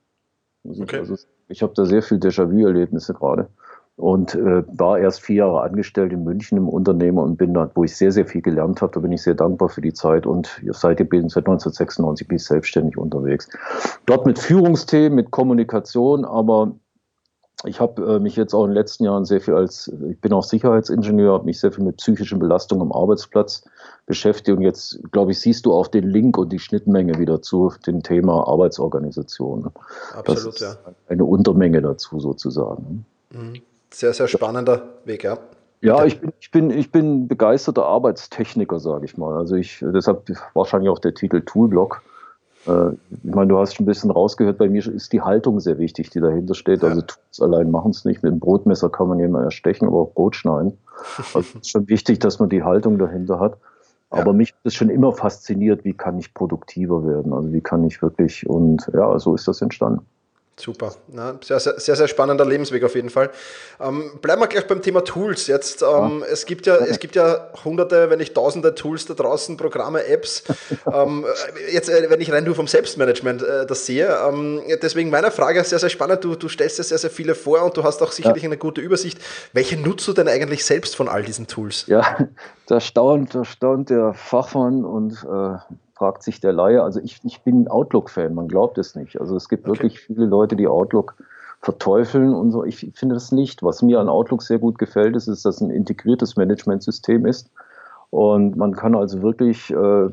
Also, 0.66 0.82
okay. 0.82 0.98
also 0.98 1.16
ich 1.48 1.62
habe 1.62 1.72
da 1.74 1.84
sehr 1.84 2.02
viel 2.02 2.18
Déjà-vu-Erlebnisse 2.18 3.14
gerade 3.14 3.48
und 3.98 4.36
äh, 4.36 4.62
war 4.78 5.00
erst 5.00 5.22
vier 5.22 5.36
Jahre 5.38 5.62
angestellt 5.62 6.12
in 6.12 6.22
München 6.22 6.56
im 6.56 6.68
Unternehmen 6.68 7.18
und 7.18 7.36
bin 7.36 7.52
da, 7.52 7.68
wo 7.74 7.82
ich 7.82 7.96
sehr, 7.96 8.12
sehr 8.12 8.26
viel 8.26 8.42
gelernt 8.42 8.80
habe. 8.80 8.92
Da 8.92 9.00
bin 9.00 9.10
ich 9.10 9.22
sehr 9.22 9.34
dankbar 9.34 9.68
für 9.68 9.80
die 9.80 9.92
Zeit 9.92 10.24
und 10.24 10.62
seitdem 10.70 11.08
bin 11.08 11.28
seit 11.28 11.46
1996 11.46 12.28
bin 12.28 12.36
ich 12.36 12.44
selbstständig 12.44 12.96
unterwegs. 12.96 13.48
Dort 14.06 14.24
mit 14.24 14.38
Führungsthemen, 14.38 15.16
mit 15.16 15.32
Kommunikation, 15.32 16.24
aber 16.24 16.76
ich 17.64 17.80
habe 17.80 18.00
äh, 18.04 18.20
mich 18.20 18.36
jetzt 18.36 18.54
auch 18.54 18.66
in 18.66 18.70
den 18.70 18.76
letzten 18.76 19.02
Jahren 19.02 19.24
sehr 19.24 19.40
viel 19.40 19.54
als, 19.54 19.92
ich 20.08 20.20
bin 20.20 20.32
auch 20.32 20.44
Sicherheitsingenieur, 20.44 21.32
habe 21.32 21.46
mich 21.46 21.58
sehr 21.58 21.72
viel 21.72 21.82
mit 21.82 21.96
psychischen 21.96 22.38
Belastungen 22.38 22.82
am 22.82 22.92
Arbeitsplatz 22.92 23.64
beschäftigt 24.06 24.56
und 24.56 24.62
jetzt, 24.62 25.00
glaube 25.10 25.32
ich, 25.32 25.40
siehst 25.40 25.66
du 25.66 25.72
auch 25.72 25.88
den 25.88 26.08
Link 26.08 26.38
und 26.38 26.52
die 26.52 26.60
Schnittmenge 26.60 27.18
wieder 27.18 27.42
zu 27.42 27.72
dem 27.84 28.04
Thema 28.04 28.46
Arbeitsorganisation. 28.46 29.72
Absolut, 30.14 30.60
ja. 30.60 30.76
Eine 31.08 31.24
Untermenge 31.24 31.82
dazu 31.82 32.20
sozusagen. 32.20 33.04
Mhm. 33.30 33.54
Sehr, 33.90 34.12
sehr 34.12 34.28
spannender 34.28 34.82
Weg, 35.04 35.24
ja. 35.24 35.38
Ja, 35.80 36.04
ich 36.04 36.20
bin, 36.20 36.32
ich 36.40 36.50
bin, 36.50 36.70
ich 36.70 36.90
bin 36.90 37.28
begeisterter 37.28 37.86
Arbeitstechniker, 37.86 38.80
sage 38.80 39.04
ich 39.04 39.16
mal. 39.16 39.36
Also 39.36 39.54
ich, 39.54 39.78
deshalb 39.80 40.28
wahrscheinlich 40.54 40.90
auch 40.90 40.98
der 40.98 41.14
Titel 41.14 41.40
Toolblock. 41.40 42.02
Äh, 42.66 42.90
ich 43.22 43.34
meine, 43.34 43.48
du 43.48 43.58
hast 43.58 43.76
schon 43.76 43.84
ein 43.84 43.86
bisschen 43.86 44.10
rausgehört, 44.10 44.58
bei 44.58 44.68
mir 44.68 44.84
ist 44.84 45.12
die 45.12 45.22
Haltung 45.22 45.60
sehr 45.60 45.78
wichtig, 45.78 46.10
die 46.10 46.20
dahinter 46.20 46.54
steht. 46.54 46.82
Also 46.82 47.02
Tools 47.02 47.40
allein 47.40 47.70
machen 47.70 47.92
es 47.92 48.04
nicht. 48.04 48.22
Mit 48.24 48.32
dem 48.32 48.40
Brotmesser 48.40 48.90
kann 48.90 49.08
man 49.08 49.20
jemanden 49.20 49.46
erstechen, 49.46 49.86
aber 49.86 49.98
auch 49.98 50.12
Brot 50.14 50.34
schneiden. 50.34 50.76
Also 51.32 51.40
es 51.40 51.54
ist 51.54 51.70
schon 51.70 51.88
wichtig, 51.88 52.18
dass 52.18 52.40
man 52.40 52.48
die 52.48 52.64
Haltung 52.64 52.98
dahinter 52.98 53.38
hat. 53.38 53.56
Aber 54.10 54.30
ja. 54.30 54.32
mich 54.32 54.52
hat 54.52 54.60
es 54.64 54.74
schon 54.74 54.88
immer 54.88 55.12
fasziniert, 55.12 55.84
wie 55.84 55.92
kann 55.92 56.18
ich 56.18 56.34
produktiver 56.34 57.06
werden? 57.06 57.32
Also 57.32 57.52
wie 57.52 57.60
kann 57.60 57.84
ich 57.84 58.00
wirklich, 58.02 58.48
und 58.48 58.90
ja, 58.94 59.18
so 59.18 59.34
ist 59.34 59.46
das 59.46 59.60
entstanden. 59.60 60.00
Super. 60.58 60.94
Na, 61.08 61.38
sehr, 61.42 61.60
sehr, 61.60 61.78
sehr, 61.78 61.96
sehr 61.96 62.08
spannender 62.08 62.44
Lebensweg 62.44 62.82
auf 62.82 62.94
jeden 62.94 63.10
Fall. 63.10 63.30
Ähm, 63.80 64.18
bleiben 64.20 64.40
wir 64.42 64.48
gleich 64.48 64.66
beim 64.66 64.82
Thema 64.82 65.04
Tools. 65.04 65.46
Jetzt, 65.46 65.82
ähm, 65.82 66.20
ja. 66.20 66.26
es, 66.26 66.46
gibt 66.46 66.66
ja, 66.66 66.76
es 66.76 66.98
gibt 66.98 67.14
ja 67.14 67.50
hunderte, 67.64 68.10
wenn 68.10 68.18
nicht 68.18 68.34
tausende 68.34 68.74
Tools 68.74 69.06
da 69.06 69.14
draußen, 69.14 69.56
Programme, 69.56 70.04
Apps. 70.06 70.42
ähm, 70.92 71.24
jetzt, 71.72 71.88
äh, 71.88 72.10
wenn 72.10 72.20
ich 72.20 72.32
rein 72.32 72.44
nur 72.44 72.54
vom 72.54 72.66
Selbstmanagement 72.66 73.42
äh, 73.42 73.66
das 73.66 73.86
sehe. 73.86 74.08
Ähm, 74.28 74.62
deswegen 74.82 75.10
meine 75.10 75.30
Frage 75.30 75.62
sehr, 75.62 75.78
sehr 75.78 75.90
spannend. 75.90 76.24
Du, 76.24 76.34
du 76.34 76.48
stellst 76.48 76.78
dir 76.78 76.82
sehr, 76.82 76.98
sehr 76.98 77.10
viele 77.10 77.34
vor 77.34 77.62
und 77.62 77.76
du 77.76 77.84
hast 77.84 78.02
auch 78.02 78.12
sicherlich 78.12 78.42
ja. 78.42 78.48
eine 78.48 78.58
gute 78.58 78.80
Übersicht. 78.80 79.18
Welche 79.52 79.76
nutzt 79.76 80.08
du 80.08 80.12
denn 80.12 80.28
eigentlich 80.28 80.64
selbst 80.64 80.96
von 80.96 81.08
all 81.08 81.22
diesen 81.22 81.46
Tools? 81.46 81.84
Ja, 81.86 82.28
da 82.68 82.80
staunt, 82.80 83.34
da 83.34 83.44
staunt 83.44 83.88
der 83.88 84.12
Fachmann 84.12 84.84
und 84.84 85.24
äh, 85.24 85.56
fragt 85.94 86.22
sich 86.22 86.40
der 86.40 86.52
Laie. 86.52 86.82
Also 86.82 87.00
ich, 87.00 87.18
ich 87.24 87.40
bin 87.42 87.66
Outlook-Fan, 87.66 88.34
man 88.34 88.46
glaubt 88.46 88.76
es 88.76 88.94
nicht. 88.94 89.18
Also 89.18 89.36
es 89.36 89.48
gibt 89.48 89.66
okay. 89.66 89.78
wirklich 89.78 90.00
viele 90.00 90.26
Leute, 90.26 90.54
die 90.54 90.68
Outlook 90.68 91.16
verteufeln 91.62 92.34
und 92.34 92.52
so. 92.52 92.64
Ich 92.64 92.92
finde 92.94 93.14
das 93.14 93.32
nicht. 93.32 93.62
Was 93.62 93.80
mir 93.80 93.98
an 93.98 94.10
Outlook 94.10 94.42
sehr 94.42 94.58
gut 94.58 94.78
gefällt, 94.78 95.16
ist, 95.16 95.28
ist 95.28 95.46
dass 95.46 95.56
es 95.56 95.60
ein 95.62 95.70
integriertes 95.70 96.36
Managementsystem 96.36 97.24
ist. 97.24 97.50
Und 98.10 98.56
man 98.56 98.72
kann 98.72 98.94
also 98.94 99.20
wirklich, 99.20 99.70
äh, 99.70 100.08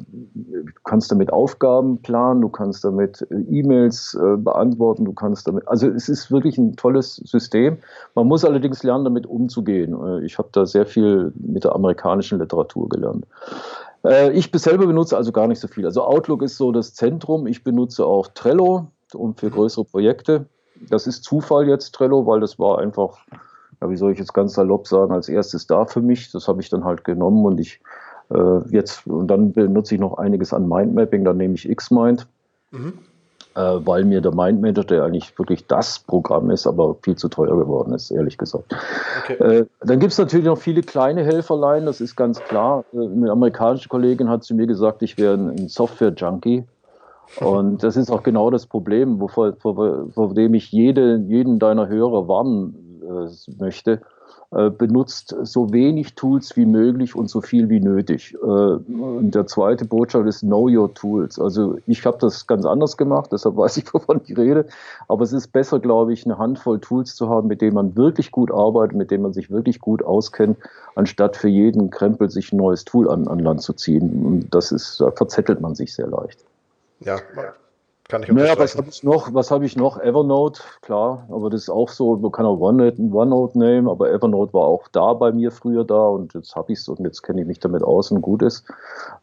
kannst 0.84 1.12
damit 1.12 1.32
Aufgaben 1.32 2.02
planen, 2.02 2.42
du 2.42 2.50
kannst 2.50 2.84
damit 2.84 3.25
äh, 3.30 3.36
E-Mails 3.36 4.16
äh, 4.16 4.36
beantworten, 4.36 5.06
du 5.06 5.14
kannst 5.14 5.48
damit, 5.48 5.66
also 5.68 5.88
es 5.88 6.10
ist 6.10 6.30
wirklich 6.30 6.58
ein 6.58 6.75
tolles 6.75 7.16
System. 7.16 7.78
Man 8.14 8.28
muss 8.28 8.44
allerdings 8.44 8.84
lernen, 8.84 9.06
damit 9.06 9.25
umzugehen. 9.25 9.96
Äh, 10.06 10.25
ich 10.25 10.38
habe 10.38 10.50
da 10.52 10.66
sehr 10.66 10.86
viel 10.86 11.32
mit 11.36 11.64
der 11.64 11.74
amerikanischen 11.74 12.40
Literatur 12.40 12.90
gelernt. 12.90 13.25
Äh, 14.06 14.32
ich 14.32 14.52
selber 14.54 14.88
benutze 14.88 15.16
also 15.16 15.32
gar 15.32 15.48
nicht 15.48 15.60
so 15.60 15.68
viel. 15.70 15.86
Also 15.86 16.04
Outlook 16.04 16.42
ist 16.42 16.58
so 16.58 16.74
das 16.74 16.94
Zentrum. 16.94 17.48
Ich 17.48 17.64
benutze 17.64 18.06
auch 18.06 18.28
Trello 18.28 18.88
und 19.14 19.40
für 19.40 19.50
größere 19.50 19.86
Projekte. 19.86 20.48
Das 20.90 21.08
ist 21.08 21.24
Zufall 21.24 21.68
jetzt 21.68 21.96
Trello, 21.96 22.25
weil 22.25 22.40
das 22.40 22.60
war 22.60 22.80
einfach, 22.80 23.20
ja, 23.82 23.89
wie 23.89 23.98
soll 23.98 24.12
ich 24.12 24.20
jetzt 24.20 24.34
ganz 24.34 24.53
salopp 24.53 24.88
sagen, 24.88 25.13
als 25.13 25.29
erstes 25.29 25.67
da 25.67 25.86
für 25.86 26.01
mich. 26.01 26.32
Das 26.32 26.48
habe 26.48 26.62
ich 26.62 26.70
dann 26.70 26.84
halt 26.84 27.03
genommen 27.03 27.46
und 27.46 27.60
ich 27.60 27.79
äh, 28.34 28.60
jetzt 28.70 29.05
und 29.08 29.27
dann 29.27 29.53
benutze 29.53 29.96
ich 29.96 30.01
noch 30.01 30.17
einiges 30.17 30.53
an 30.53 30.67
Mindmapping. 30.67 31.24
Dann 31.24 31.38
nehme 31.38 31.55
ich 31.55 31.67
Xmind. 31.75 32.27
Mhm 32.72 32.94
äh, 33.55 33.79
weil 33.86 34.03
mir 34.03 34.22
der 34.22 34.34
Mindmanager, 34.34 34.84
der 34.84 35.03
eigentlich 35.03 35.38
wirklich 35.39 35.65
das 35.67 36.00
Programm 36.00 36.51
ist, 36.51 36.67
aber 36.67 36.96
viel 37.01 37.15
zu 37.15 37.29
teuer 37.29 37.58
geworden 37.58 37.94
ist, 37.94 38.12
ehrlich 38.12 38.38
gesagt. 38.38 38.75
Okay. 39.24 39.34
Äh, 39.36 39.65
dann 39.82 40.00
gibt 40.00 40.12
es 40.12 40.17
natürlich 40.17 40.46
noch 40.46 40.58
viele 40.58 40.82
kleine 40.82 41.24
Helferlein, 41.24 41.86
das 41.86 42.01
ist 42.01 42.15
ganz 42.15 42.39
klar. 42.41 42.84
Äh, 42.94 42.98
eine 42.98 43.32
amerikanische 43.32 43.89
Kollegin 43.89 44.29
hat 44.29 44.44
zu 44.44 44.55
mir 44.55 44.67
gesagt, 44.67 45.01
ich 45.01 45.17
wäre 45.17 45.36
ein 45.36 45.70
Software-Junkie. 45.70 46.65
Und 47.39 47.82
das 47.82 47.98
ist 47.98 48.12
auch 48.12 48.22
genau 48.22 48.51
das 48.51 48.67
Problem, 48.67 49.17
vor, 49.29 49.53
vor, 49.58 50.08
vor 50.13 50.34
dem 50.36 50.53
ich 50.53 50.72
jede, 50.72 51.17
jeden 51.27 51.58
deiner 51.58 51.88
Hörer 51.88 52.27
warnen 52.27 52.95
möchte 53.58 54.02
äh, 54.52 54.70
benutzt 54.70 55.36
so 55.42 55.74
wenig 55.74 56.14
Tools 56.14 56.56
wie 56.56 56.66
möglich 56.66 57.16
und 57.16 57.30
so 57.30 57.42
viel 57.42 57.68
wie 57.68 57.80
nötig. 57.80 58.36
Äh, 58.36 58.46
und 58.46 59.32
der 59.34 59.48
zweite 59.48 59.86
Botschaft 59.86 60.28
ist 60.28 60.42
Know 60.42 60.70
Your 60.70 60.94
Tools. 60.94 61.40
Also 61.40 61.78
ich 61.88 62.06
habe 62.06 62.18
das 62.22 62.46
ganz 62.46 62.64
anders 62.64 62.96
gemacht, 62.96 63.32
deshalb 63.34 63.58
weiß 63.58 63.78
ich, 63.78 63.94
wovon 63.94 64.22
ich 64.24 64.38
rede. 64.38 64.66
Aber 65.08 65.24
es 65.24 65.34
ist 65.34 65.52
besser, 65.52 65.80
glaube 65.80 66.14
ich, 66.14 66.26
eine 66.26 66.38
Handvoll 66.38 66.80
Tools 66.80 67.16
zu 67.16 67.28
haben, 67.28 67.48
mit 67.48 67.62
denen 67.62 67.74
man 67.74 67.98
wirklich 67.98 68.32
gut 68.32 68.52
arbeitet, 68.52 68.96
mit 68.96 69.12
denen 69.12 69.24
man 69.24 69.34
sich 69.34 69.50
wirklich 69.50 69.80
gut 69.80 70.04
auskennt, 70.04 70.58
anstatt 70.96 71.36
für 71.36 71.50
jeden 71.50 71.90
Krempel 71.90 72.30
sich 72.30 72.54
ein 72.54 72.58
neues 72.58 72.86
Tool 72.86 73.10
an, 73.10 73.28
an 73.28 73.40
Land 73.40 73.62
zu 73.62 73.74
ziehen. 73.74 74.26
Und 74.26 74.54
das 74.54 74.72
ist, 74.72 75.02
da 75.02 75.12
verzettelt 75.12 75.60
man 75.60 75.76
sich 75.76 75.94
sehr 75.94 76.08
leicht. 76.08 76.46
Ja, 77.00 77.18
kann 78.08 78.22
ich 78.22 78.30
naja, 78.30 78.58
was 78.58 78.78
habe 78.78 78.88
ich 78.90 79.04
noch? 79.04 79.34
Was 79.34 79.50
habe 79.50 79.66
ich 79.66 79.76
noch? 79.76 80.00
Evernote, 80.00 80.62
klar, 80.82 81.26
aber 81.30 81.50
das 81.50 81.64
ist 81.64 81.70
auch 81.70 81.90
so, 81.90 82.16
man 82.18 82.32
kann 82.32 82.46
auch 82.46 82.60
OneNote, 82.60 83.02
OneNote 83.02 83.58
nehmen, 83.58 83.88
aber 83.88 84.12
Evernote 84.12 84.54
war 84.54 84.66
auch 84.66 84.88
da 84.90 85.14
bei 85.14 85.32
mir 85.32 85.52
früher 85.52 85.84
da 85.84 86.08
und 86.10 86.34
jetzt 86.36 86.56
habe 86.56 86.72
ich 86.72 86.80
es 86.80 86.88
und 86.88 87.00
jetzt 87.00 87.24
kenne 87.24 87.42
ich 87.42 87.48
mich 87.48 87.60
damit 87.60 87.82
aus 87.82 88.12
und 88.12 88.22
gut 88.22 88.44
ist. 88.44 88.64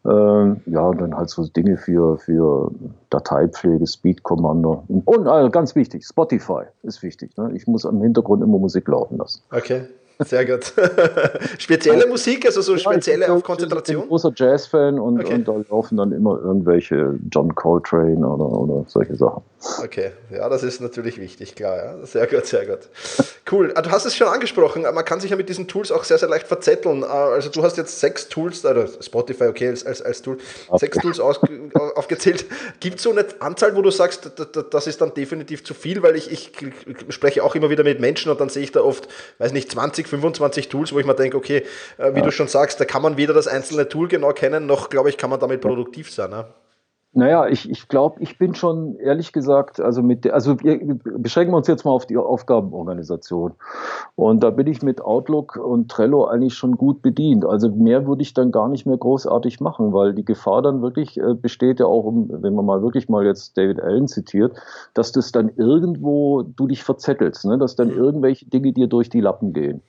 Ähm, 0.05 0.61
ja, 0.67 0.81
und 0.81 1.01
dann 1.01 1.17
halt 1.17 1.31
so 1.31 1.47
Dinge 1.47 1.77
für, 1.77 2.19
für 2.19 2.73
Dateipflege, 3.11 3.87
Speed 3.87 4.25
Commander 4.25 4.83
und, 4.89 5.07
und 5.07 5.29
also 5.29 5.49
ganz 5.51 5.77
wichtig, 5.77 6.05
Spotify 6.05 6.63
ist 6.83 7.03
wichtig. 7.03 7.37
Ne? 7.37 7.53
Ich 7.55 7.69
muss 7.69 7.87
am 7.87 8.03
Hintergrund 8.03 8.43
immer 8.43 8.59
Musik 8.59 8.89
laufen 8.89 9.19
lassen. 9.19 9.43
Okay. 9.53 9.87
Sehr 10.25 10.45
gut. 10.47 10.73
spezielle 11.59 12.07
Musik, 12.07 12.47
also 12.47 12.61
so 12.61 12.77
spezielle 12.77 13.27
ja, 13.27 13.35
auf 13.35 13.43
Konzentration? 13.43 13.97
Ich 13.97 14.01
bin 14.01 14.07
ein 14.07 14.09
großer 14.09 14.33
Jazz-Fan 14.35 14.99
und, 14.99 15.21
okay. 15.21 15.35
und 15.35 15.49
da 15.49 15.55
laufen 15.71 15.97
dann 15.97 16.13
immer 16.13 16.41
irgendwelche 16.41 17.19
John 17.31 17.55
Coltrane 17.55 18.27
oder, 18.27 18.45
oder 18.45 18.85
solche 18.89 19.17
Sachen. 19.17 19.43
Okay, 19.83 20.11
ja, 20.31 20.49
das 20.49 20.65
ist 20.65 20.81
natürlich 20.81 21.19
wichtig, 21.19 21.55
klar. 21.55 21.77
Ja. 21.77 22.07
Sehr 22.07 22.27
gut, 22.27 22.47
sehr 22.47 22.67
gut. 22.67 22.81
Cool. 23.51 23.73
Ah, 23.77 23.83
du 23.83 23.91
hast 23.91 24.05
es 24.05 24.17
schon 24.17 24.27
angesprochen, 24.27 24.83
man 24.83 25.05
kann 25.05 25.21
sich 25.21 25.31
ja 25.31 25.37
mit 25.37 25.49
diesen 25.49 25.69
Tools 25.69 25.93
auch 25.93 26.03
sehr, 26.03 26.19
sehr 26.19 26.29
leicht 26.29 26.49
verzetteln. 26.49 27.05
Ah, 27.05 27.29
also 27.29 27.49
du 27.49 27.63
hast 27.63 27.77
jetzt 27.77 28.01
sechs 28.01 28.29
Tools, 28.29 28.65
oder 28.65 28.89
Spotify 29.01 29.45
okay 29.45 29.69
als, 29.69 29.87
als, 29.87 30.03
als 30.03 30.23
Tool, 30.23 30.39
okay. 30.69 30.79
sechs 30.79 30.99
Tools 30.99 31.21
aus, 31.21 31.41
aufgezählt. 31.95 32.47
Gibt 32.81 32.97
es 32.97 33.05
so 33.05 33.11
eine 33.11 33.25
Anzahl, 33.39 33.77
wo 33.77 33.83
du 33.83 33.91
sagst, 33.91 34.33
das 34.71 34.87
ist 34.89 35.01
dann 35.01 35.15
definitiv 35.15 35.63
zu 35.63 35.75
viel, 35.75 36.03
weil 36.03 36.17
ich, 36.17 36.33
ich 36.33 36.51
spreche 37.11 37.45
auch 37.45 37.55
immer 37.55 37.71
wieder 37.71 37.85
mit 37.85 38.01
Menschen 38.01 38.33
und 38.33 38.41
dann 38.41 38.49
sehe 38.49 38.65
ich 38.65 38.73
da 38.73 38.81
oft, 38.81 39.07
weiß 39.39 39.53
nicht, 39.53 39.71
20, 39.71 40.09
25 40.09 40.69
Tools, 40.69 40.93
wo 40.93 40.99
ich 40.99 41.07
mir 41.07 41.15
denke, 41.15 41.37
okay, 41.37 41.65
äh, 41.99 42.15
wie 42.15 42.19
ja. 42.19 42.25
du 42.25 42.33
schon 42.33 42.49
sagst, 42.49 42.81
da 42.81 42.85
kann 42.85 43.03
man 43.03 43.17
weder 43.17 43.33
das 43.33 43.47
einzelne 43.47 43.89
Tool 43.89 44.09
genau 44.09 44.33
kennen, 44.33 44.67
noch, 44.67 44.91
glaube 44.91 45.09
ich, 45.09 45.17
kann 45.17 45.31
man 45.31 45.39
damit 45.39 45.61
produktiv 45.61 46.13
sein. 46.13 46.31
Ne? 46.31 46.47
Naja, 47.15 47.47
ich, 47.47 47.69
ich 47.69 47.89
glaube, 47.89 48.23
ich 48.23 48.39
bin 48.39 48.55
schon 48.55 48.97
ehrlich 48.97 49.35
gesagt, 49.35 49.81
also 49.81 50.03
mit 50.03 50.25
der, 50.25 50.33
also 50.33 50.59
wir 50.63 50.99
beschränken 51.19 51.53
wir 51.53 51.59
uns 51.59 51.67
jetzt 51.67 51.85
mal 51.85 51.91
auf 51.91 52.07
die 52.07 52.17
Aufgabenorganisation. 52.17 53.53
Und 54.17 54.43
da 54.43 54.49
bin 54.49 54.67
ich 54.67 54.81
mit 54.81 55.03
Outlook 55.03 55.57
und 55.57 55.91
Trello 55.91 56.25
eigentlich 56.25 56.55
schon 56.55 56.79
gut 56.79 57.03
bedient. 57.03 57.45
Also 57.45 57.69
mehr 57.69 58.07
würde 58.07 58.23
ich 58.23 58.33
dann 58.33 58.51
gar 58.51 58.67
nicht 58.69 58.87
mehr 58.87 58.97
großartig 58.97 59.61
machen, 59.61 59.93
weil 59.93 60.15
die 60.15 60.25
Gefahr 60.25 60.63
dann 60.63 60.81
wirklich 60.81 61.21
äh, 61.21 61.35
besteht 61.35 61.81
ja 61.81 61.87
auch, 61.87 62.11
wenn 62.11 62.55
man 62.55 62.65
mal 62.65 62.81
wirklich 62.81 63.11
mal 63.11 63.27
jetzt 63.27 63.59
David 63.59 63.83
Allen 63.83 64.09
zitiert, 64.09 64.57
dass 64.95 65.13
das 65.13 65.33
dann 65.33 65.51
irgendwo 65.57 66.43
du 66.43 66.67
dich 66.67 66.83
verzettelst, 66.83 67.45
ne? 67.45 67.59
dass 67.59 67.77
dann 67.77 67.89
mhm. 67.89 67.99
irgendwelche 67.99 68.47
Dinge 68.47 68.73
dir 68.73 68.87
durch 68.87 69.11
die 69.11 69.21
Lappen 69.21 69.53
gehen. 69.53 69.83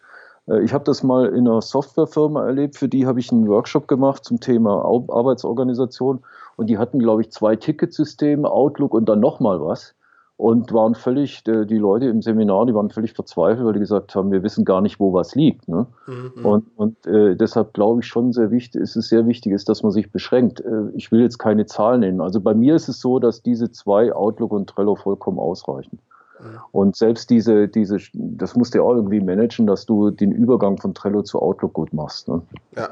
Äh, 0.48 0.62
ich 0.64 0.74
habe 0.74 0.84
das 0.84 1.04
mal 1.04 1.28
in 1.28 1.48
einer 1.48 1.62
Softwarefirma 1.62 2.46
erlebt, 2.46 2.76
für 2.78 2.90
die 2.90 3.06
habe 3.06 3.22
ich 3.22 3.32
einen 3.32 3.48
Workshop 3.48 3.88
gemacht 3.88 4.26
zum 4.26 4.40
Thema 4.40 4.84
Arbeitsorganisation 4.84 6.20
und 6.56 6.68
die 6.68 6.78
hatten, 6.78 7.00
glaube 7.00 7.22
ich, 7.22 7.32
zwei 7.32 7.56
Ticketsysteme, 7.56 8.50
Outlook 8.50 8.94
und 8.94 9.08
dann 9.08 9.20
nochmal 9.20 9.62
was 9.62 9.96
und 10.38 10.74
waren 10.74 10.96
völlig, 10.96 11.44
die 11.44 11.78
Leute 11.78 12.08
im 12.08 12.22
Seminar, 12.22 12.66
die 12.66 12.74
waren 12.74 12.90
völlig 12.90 13.14
verzweifelt, 13.14 13.66
weil 13.66 13.74
die 13.74 13.80
gesagt 13.80 14.16
haben, 14.16 14.32
wir 14.32 14.42
wissen 14.44 14.66
gar 14.66 14.82
nicht, 14.82 15.00
wo 15.00 15.14
was 15.14 15.36
liegt. 15.36 15.68
Ne? 15.68 15.86
Mhm. 16.08 16.46
Und, 16.46 16.66
und 16.76 17.08
äh, 17.08 17.36
deshalb 17.36 17.74
glaube 17.74 18.02
ich 18.02 18.08
schon 18.08 18.34
sehr 18.34 18.50
wichtig, 18.50 18.82
ist 18.82 18.96
es 18.96 19.10
sehr 19.10 19.28
wichtig 19.28 19.54
ist, 19.54 19.70
dass 19.70 19.84
man 19.84 19.92
sich 19.92 20.12
beschränkt. 20.12 20.60
Äh, 20.62 20.90
ich 20.96 21.12
will 21.12 21.22
jetzt 21.22 21.38
keine 21.38 21.66
Zahlen 21.66 22.02
nennen. 22.02 22.20
Also 22.20 22.42
bei 22.42 22.56
mir 22.56 22.76
ist 22.76 22.90
es 22.90 23.00
so, 23.00 23.20
dass 23.20 23.44
diese 23.44 23.72
zwei, 23.72 24.14
Outlook 24.14 24.52
und 24.52 24.70
Trello, 24.70 24.96
vollkommen 24.96 25.40
ausreichen. 25.40 26.00
Und 26.72 26.96
selbst 26.96 27.30
diese, 27.30 27.68
diese, 27.68 27.98
das 28.14 28.56
musst 28.56 28.74
du 28.74 28.80
ja 28.80 28.84
auch 28.84 28.96
irgendwie 28.96 29.22
managen, 29.22 29.66
dass 29.66 29.86
du 29.86 30.12
den 30.12 30.32
Übergang 30.32 30.78
von 30.78 30.94
Trello 30.94 31.22
zu 31.24 31.42
Outlook 31.42 31.74
gut 31.74 31.94
machst. 31.94 32.28
Ne? 32.28 32.42
Ja. 32.76 32.90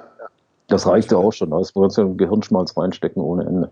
Das 0.72 0.88
reicht 0.88 1.12
ja 1.12 1.18
auch 1.18 1.32
schon. 1.34 1.54
Also, 1.54 1.74
du 1.74 1.82
kannst 1.82 1.98
ja 1.98 2.06
Gehirnschmalz 2.06 2.78
reinstecken 2.78 3.22
ohne 3.22 3.46
Ende. 3.46 3.70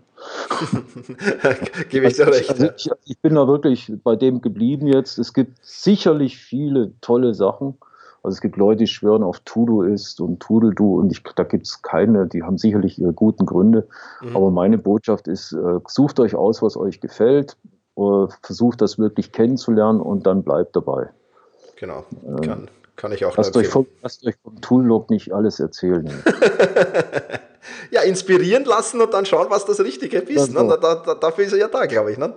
Gebe 1.88 2.06
ich 2.06 2.14
dir 2.14 2.26
recht. 2.26 2.50
Also 2.50 2.68
ich, 2.76 2.90
ich, 3.04 3.18
bin 3.20 3.34
da 3.34 3.48
wirklich 3.48 3.90
bei 4.04 4.16
dem 4.16 4.42
geblieben 4.42 4.86
jetzt. 4.86 5.18
Es 5.18 5.32
gibt 5.32 5.58
sicherlich 5.62 6.36
viele 6.38 6.92
tolle 7.00 7.34
Sachen. 7.34 7.78
Also 8.22 8.34
es 8.34 8.40
gibt 8.42 8.56
Leute, 8.56 8.80
die 8.80 8.86
schwören 8.86 9.22
auf 9.22 9.40
Todoist 9.40 10.20
und 10.20 10.40
Toodle-Do 10.40 10.96
und 10.96 11.10
ich, 11.10 11.22
da 11.22 11.42
gibt 11.42 11.66
es 11.66 11.80
keine, 11.80 12.26
die 12.26 12.42
haben 12.42 12.58
sicherlich 12.58 13.00
ihre 13.00 13.14
guten 13.14 13.46
Gründe. 13.46 13.88
Mhm. 14.20 14.36
Aber 14.36 14.50
meine 14.50 14.76
Botschaft 14.76 15.26
ist, 15.26 15.52
äh, 15.52 15.80
sucht 15.86 16.20
euch 16.20 16.34
aus, 16.34 16.60
was 16.60 16.76
euch 16.76 17.00
gefällt, 17.00 17.56
äh, 17.96 18.26
versucht 18.42 18.82
das 18.82 18.98
wirklich 18.98 19.32
kennenzulernen 19.32 20.02
und 20.02 20.26
dann 20.26 20.42
bleibt 20.42 20.76
dabei. 20.76 21.08
Genau, 21.76 22.04
ähm, 22.26 22.68
kann, 23.00 23.12
ich 23.12 23.24
auch 23.24 23.36
lasst 23.36 23.56
euch, 23.56 23.68
vom, 23.68 23.86
lasst 24.02 24.26
euch 24.26 24.34
vom 24.42 24.60
Tool-Log 24.60 25.10
nicht 25.10 25.32
alles 25.32 25.58
erzählen. 25.58 26.06
ja, 27.90 28.02
inspirieren 28.02 28.64
lassen 28.64 29.00
und 29.00 29.14
dann 29.14 29.26
schauen, 29.26 29.46
was 29.48 29.64
das 29.64 29.80
Richtige 29.80 30.18
ist. 30.18 30.52
Ne? 30.52 30.66
Da, 30.80 30.96
da, 30.96 31.14
dafür 31.14 31.44
ist 31.44 31.52
er 31.52 31.58
ja 31.58 31.68
da, 31.68 31.86
glaube 31.86 32.12
ich. 32.12 32.18
Ne? 32.18 32.34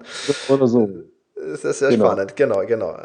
Oder 0.48 0.68
so. 0.68 0.90
Das 1.36 1.66
ist 1.66 1.80
sehr 1.80 1.90
genau. 1.90 2.06
spannend, 2.06 2.36
genau, 2.38 2.66
genau. 2.66 2.96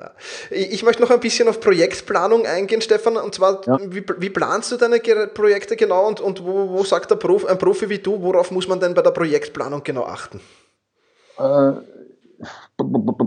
Ich 0.50 0.84
möchte 0.84 1.02
noch 1.02 1.10
ein 1.10 1.18
bisschen 1.18 1.48
auf 1.48 1.58
Projektplanung 1.60 2.46
eingehen, 2.46 2.80
Stefan. 2.80 3.16
Und 3.16 3.34
zwar, 3.34 3.66
ja. 3.66 3.78
wie, 3.86 4.04
wie, 4.18 4.30
planst 4.30 4.70
du 4.70 4.76
deine 4.76 5.00
Projekte 5.00 5.74
genau 5.74 6.06
und, 6.06 6.20
und 6.20 6.44
wo, 6.44 6.68
wo 6.70 6.84
sagt 6.84 7.10
der 7.10 7.16
Prof, 7.16 7.44
ein 7.46 7.58
Profi 7.58 7.88
wie 7.88 7.98
du, 7.98 8.22
worauf 8.22 8.50
muss 8.52 8.68
man 8.68 8.78
denn 8.78 8.94
bei 8.94 9.02
der 9.02 9.10
Projektplanung 9.10 9.82
genau 9.82 10.04
achten? 10.04 10.40
Äh, 11.38 11.72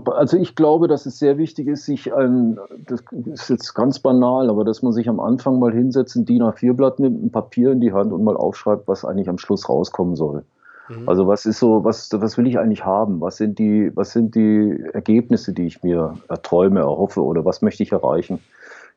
also 0.06 0.36
ich 0.36 0.54
glaube, 0.54 0.88
dass 0.88 1.06
es 1.06 1.18
sehr 1.18 1.36
wichtig 1.38 1.68
ist, 1.68 1.84
sich 1.84 2.14
ein, 2.14 2.58
das 2.86 3.02
ist 3.26 3.50
jetzt 3.50 3.74
ganz 3.74 3.98
banal, 3.98 4.48
aber 4.48 4.64
dass 4.64 4.82
man 4.82 4.92
sich 4.92 5.08
am 5.08 5.20
Anfang 5.20 5.58
mal 5.58 5.72
hinsetzt, 5.72 6.16
ein 6.16 6.24
DIN 6.24 6.42
A4-Blatt 6.42 6.98
nimmt, 6.98 7.22
ein 7.22 7.30
Papier 7.30 7.72
in 7.72 7.80
die 7.80 7.92
Hand 7.92 8.12
und 8.12 8.24
mal 8.24 8.36
aufschreibt, 8.36 8.88
was 8.88 9.04
eigentlich 9.04 9.28
am 9.28 9.38
Schluss 9.38 9.68
rauskommen 9.68 10.16
soll. 10.16 10.44
Mhm. 10.88 11.08
Also 11.08 11.26
was 11.26 11.46
ist 11.46 11.58
so, 11.58 11.84
was, 11.84 12.08
was 12.12 12.38
will 12.38 12.46
ich 12.46 12.58
eigentlich 12.58 12.84
haben? 12.84 13.20
Was 13.20 13.36
sind 13.36 13.58
die, 13.58 13.90
was 13.94 14.12
sind 14.12 14.34
die 14.34 14.82
Ergebnisse, 14.92 15.52
die 15.52 15.66
ich 15.66 15.82
mir 15.82 16.14
erträume, 16.28 16.80
erhoffe 16.80 17.22
oder 17.22 17.44
was 17.44 17.62
möchte 17.62 17.82
ich 17.82 17.92
erreichen? 17.92 18.40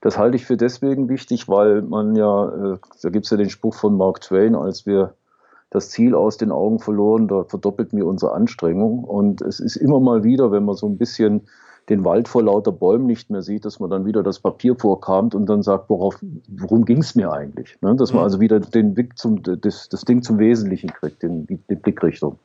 Das 0.02 0.18
halte 0.18 0.36
ich 0.36 0.46
für 0.46 0.58
deswegen 0.58 1.10
wichtig, 1.10 1.48
weil 1.48 1.82
man 1.82 2.16
ja, 2.16 2.74
äh, 2.74 2.78
da 3.02 3.10
gibt 3.10 3.26
es 3.26 3.32
ja 3.32 3.38
den 3.38 3.50
Spruch 3.50 3.74
von 3.74 3.98
Mark 3.98 4.22
Twain, 4.22 4.56
als 4.56 4.86
wir 4.86 5.14
das 5.76 5.90
Ziel 5.90 6.16
aus 6.16 6.38
den 6.38 6.52
Augen 6.52 6.80
verloren, 6.80 7.28
da 7.28 7.44
verdoppelten 7.44 8.00
wir 8.00 8.08
unsere 8.08 8.32
Anstrengung. 8.32 9.04
Und 9.04 9.42
es 9.42 9.60
ist 9.60 9.76
immer 9.76 10.00
mal 10.00 10.24
wieder, 10.24 10.52
wenn 10.52 10.64
man 10.64 10.76
so 10.76 10.88
ein 10.88 10.98
bisschen 10.98 11.42
den 11.90 12.04
Wald 12.04 12.28
vor 12.28 12.44
lauter 12.44 12.72
Bäumen 12.72 13.06
nicht 13.06 13.30
mehr 13.30 13.42
sieht, 13.42 13.66
dass 13.66 13.80
man 13.80 13.90
dann 13.90 14.06
wieder 14.06 14.24
das 14.24 14.40
Papier 14.40 14.76
vorkramt 14.76 15.36
und 15.36 15.48
dann 15.48 15.62
sagt, 15.62 15.90
worauf, 15.90 16.18
worum 16.48 16.86
ging 16.86 17.00
es 17.00 17.14
mir 17.14 17.32
eigentlich? 17.32 17.78
Ne? 17.82 17.96
Dass 17.96 18.12
man 18.12 18.22
mhm. 18.22 18.24
also 18.24 18.40
wieder 18.40 18.60
den 18.60 18.94
Blick 18.94 19.18
zum, 19.18 19.44
das, 19.44 19.90
das 19.90 20.02
Ding 20.02 20.24
zum 20.24 20.40
Wesentlichen 20.40 20.92
kriegt, 20.92 21.22
den, 21.22 21.46
die 21.46 21.76
Blickrichtung. 21.76 22.40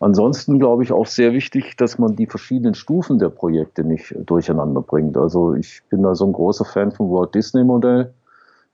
Ansonsten 0.00 0.58
glaube 0.58 0.82
ich 0.82 0.92
auch 0.92 1.06
sehr 1.06 1.32
wichtig, 1.32 1.76
dass 1.76 1.98
man 1.98 2.16
die 2.16 2.26
verschiedenen 2.26 2.74
Stufen 2.74 3.18
der 3.18 3.28
Projekte 3.28 3.84
nicht 3.84 4.14
durcheinander 4.26 4.82
bringt. 4.82 5.16
Also 5.16 5.54
ich 5.54 5.82
bin 5.90 6.02
da 6.02 6.14
so 6.14 6.26
ein 6.26 6.32
großer 6.32 6.64
Fan 6.64 6.90
vom 6.90 7.10
Walt 7.10 7.34
Disney 7.34 7.64
Modell, 7.64 8.12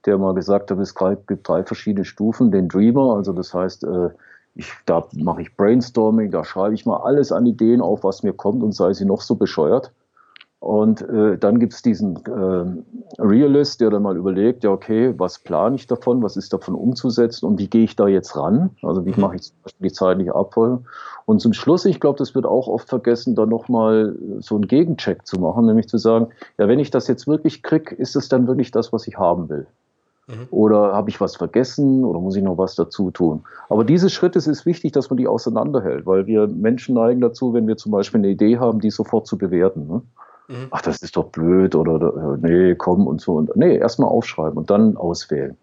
der 0.05 0.17
mal 0.17 0.33
gesagt 0.33 0.71
hat, 0.71 0.79
es 0.79 0.95
gibt 1.27 1.47
drei 1.47 1.63
verschiedene 1.63 2.05
Stufen. 2.05 2.51
Den 2.51 2.67
Dreamer, 2.67 3.15
also 3.15 3.33
das 3.33 3.53
heißt, 3.53 3.83
äh, 3.83 4.09
ich, 4.55 4.71
da 4.85 5.07
mache 5.13 5.41
ich 5.41 5.55
Brainstorming, 5.55 6.31
da 6.31 6.43
schreibe 6.43 6.75
ich 6.75 6.85
mal 6.85 6.97
alles 6.97 7.31
an 7.31 7.45
Ideen 7.45 7.81
auf, 7.81 8.03
was 8.03 8.23
mir 8.23 8.33
kommt 8.33 8.61
und 8.63 8.73
sei 8.73 8.93
sie 8.93 9.05
noch 9.05 9.21
so 9.21 9.35
bescheuert. 9.35 9.91
Und 10.63 11.01
äh, 11.01 11.37
dann 11.37 11.59
gibt 11.59 11.73
es 11.73 11.81
diesen 11.81 12.15
äh, 12.25 13.21
Realist, 13.21 13.81
der 13.81 13.89
dann 13.89 14.03
mal 14.03 14.15
überlegt, 14.15 14.63
ja, 14.63 14.71
okay, 14.71 15.13
was 15.17 15.39
plane 15.39 15.75
ich 15.75 15.87
davon, 15.87 16.23
was 16.23 16.37
ist 16.37 16.53
davon 16.53 16.73
umzusetzen 16.73 17.45
und 17.47 17.59
wie 17.59 17.67
gehe 17.67 17.83
ich 17.83 17.97
da 17.97 18.07
jetzt 18.07 18.37
ran? 18.37 18.69
Also 18.81 19.05
wie 19.05 19.11
mhm. 19.11 19.19
mache 19.19 19.35
ich 19.35 19.41
zum 19.41 19.57
Beispiel 19.61 19.89
die 19.89 19.93
zeitliche 19.93 20.35
Abfolge? 20.35 20.85
Und 21.25 21.41
zum 21.41 21.51
Schluss, 21.51 21.83
ich 21.83 21.99
glaube, 21.99 22.17
das 22.17 22.33
wird 22.33 22.45
auch 22.45 22.69
oft 22.69 22.87
vergessen, 22.87 23.35
dann 23.35 23.49
nochmal 23.49 24.15
so 24.39 24.55
einen 24.55 24.67
Gegencheck 24.67 25.27
zu 25.27 25.37
machen, 25.37 25.65
nämlich 25.65 25.89
zu 25.89 25.97
sagen, 25.97 26.29
ja, 26.57 26.69
wenn 26.69 26.79
ich 26.79 26.91
das 26.91 27.09
jetzt 27.09 27.27
wirklich 27.27 27.61
kriege, 27.61 27.93
ist 27.93 28.15
es 28.15 28.29
dann 28.29 28.47
wirklich 28.47 28.71
das, 28.71 28.93
was 28.93 29.05
ich 29.05 29.17
haben 29.17 29.49
will? 29.49 29.67
Mhm. 30.27 30.47
Oder 30.51 30.93
habe 30.93 31.09
ich 31.09 31.19
was 31.19 31.35
vergessen 31.35 32.05
oder 32.05 32.19
muss 32.19 32.35
ich 32.35 32.43
noch 32.43 32.57
was 32.57 32.75
dazu 32.75 33.11
tun? 33.11 33.43
Aber 33.69 33.83
diese 33.83 34.09
Schritte 34.09 34.39
ist 34.39 34.65
wichtig, 34.65 34.93
dass 34.93 35.09
man 35.09 35.17
die 35.17 35.27
auseinanderhält, 35.27 36.05
weil 36.05 36.27
wir 36.27 36.47
Menschen 36.47 36.95
neigen 36.95 37.19
dazu, 37.19 37.53
wenn 37.53 37.67
wir 37.67 37.77
zum 37.77 37.91
Beispiel 37.91 38.19
eine 38.19 38.29
Idee 38.29 38.57
haben, 38.57 38.79
die 38.79 38.89
sofort 38.89 39.27
zu 39.27 39.37
bewerten. 39.37 39.87
Ne? 39.87 40.01
Mhm. 40.47 40.67
Ach, 40.71 40.81
das 40.81 41.01
ist 41.01 41.17
doch 41.17 41.25
blöd 41.25 41.75
oder, 41.75 41.95
oder 41.95 42.37
nee, 42.37 42.75
komm 42.75 43.07
und 43.07 43.19
so. 43.19 43.33
Und, 43.33 43.55
nee, 43.55 43.77
erstmal 43.77 44.09
aufschreiben 44.09 44.57
und 44.57 44.69
dann 44.69 44.95
auswählen. 44.95 45.57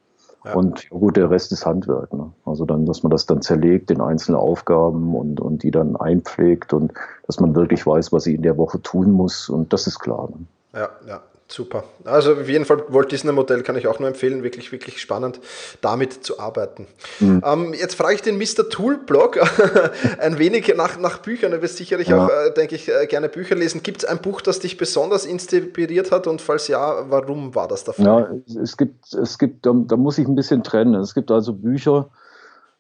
Ja. 0.45 0.55
Und 0.55 0.89
gut, 0.91 1.17
der 1.17 1.31
Rest 1.31 1.53
ist 1.53 1.67
Handwerk. 1.67 2.13
Ne? 2.13 2.31
Also 2.45 2.65
dann, 2.65 2.87
dass 2.87 3.03
man 3.03 3.11
das 3.11 3.27
dann 3.27 3.43
zerlegt 3.43 3.91
in 3.91 4.01
einzelne 4.01 4.39
Aufgaben 4.39 5.15
und, 5.15 5.41
und 5.41 5.63
die 5.63 5.71
dann 5.71 5.97
einpflegt 5.97 6.73
und 6.73 6.93
dass 7.27 7.41
man 7.41 7.55
wirklich 7.55 7.87
weiß, 7.87 8.13
was 8.13 8.25
sie 8.25 8.35
in 8.35 8.43
der 8.43 8.57
Woche 8.57 8.81
tun 8.83 9.13
muss. 9.13 9.49
Und 9.49 9.73
das 9.73 9.87
ist 9.87 9.99
klar. 9.99 10.29
Ne? 10.31 10.47
Ja, 10.75 10.89
ja. 11.07 11.21
Super. 11.51 11.83
Also 12.05 12.35
auf 12.35 12.49
jeden 12.49 12.65
Fall 12.65 12.85
Walt 12.91 13.11
Disney 13.11 13.33
Modell 13.33 13.65
kann 13.65 13.75
ich 13.77 13.89
auch 13.89 13.99
nur 13.99 14.09
empfehlen. 14.09 14.45
Wirklich, 14.45 14.71
wirklich 14.71 15.01
spannend, 15.01 15.41
damit 15.81 16.25
zu 16.25 16.39
arbeiten. 16.39 16.87
Mhm. 17.19 17.43
Ähm, 17.45 17.75
jetzt 17.75 17.97
frage 17.97 18.15
ich 18.15 18.23
den 18.23 18.39
Mr. 18.39 18.69
Tool 18.69 18.99
Blog 18.99 19.37
ein 20.21 20.39
wenig 20.39 20.73
nach, 20.77 20.97
nach 20.97 21.19
Büchern. 21.19 21.51
Du 21.51 21.61
wirst 21.61 21.77
sicherlich 21.77 22.09
ja. 22.09 22.25
auch, 22.25 22.29
äh, 22.29 22.55
denke 22.55 22.77
ich, 22.77 22.89
äh, 22.89 23.07
gerne 23.09 23.29
Bücher 23.29 23.57
lesen. 23.57 23.83
Gibt 23.83 24.05
es 24.05 24.09
ein 24.09 24.19
Buch, 24.19 24.43
das 24.43 24.61
dich 24.61 24.77
besonders 24.77 25.27
inspiriert 25.27 26.13
hat? 26.13 26.29
Und 26.29 26.41
falls 26.41 26.69
ja, 26.69 27.11
warum 27.11 27.53
war 27.53 27.67
das 27.67 27.83
der 27.83 27.95
Ja, 27.99 28.31
es 28.63 28.77
gibt, 28.77 29.13
es 29.13 29.37
gibt, 29.37 29.67
da, 29.67 29.73
da 29.75 29.97
muss 29.97 30.19
ich 30.19 30.29
ein 30.29 30.37
bisschen 30.37 30.63
trennen. 30.63 30.95
Es 30.95 31.15
gibt 31.15 31.33
also 31.33 31.53
Bücher, 31.53 32.11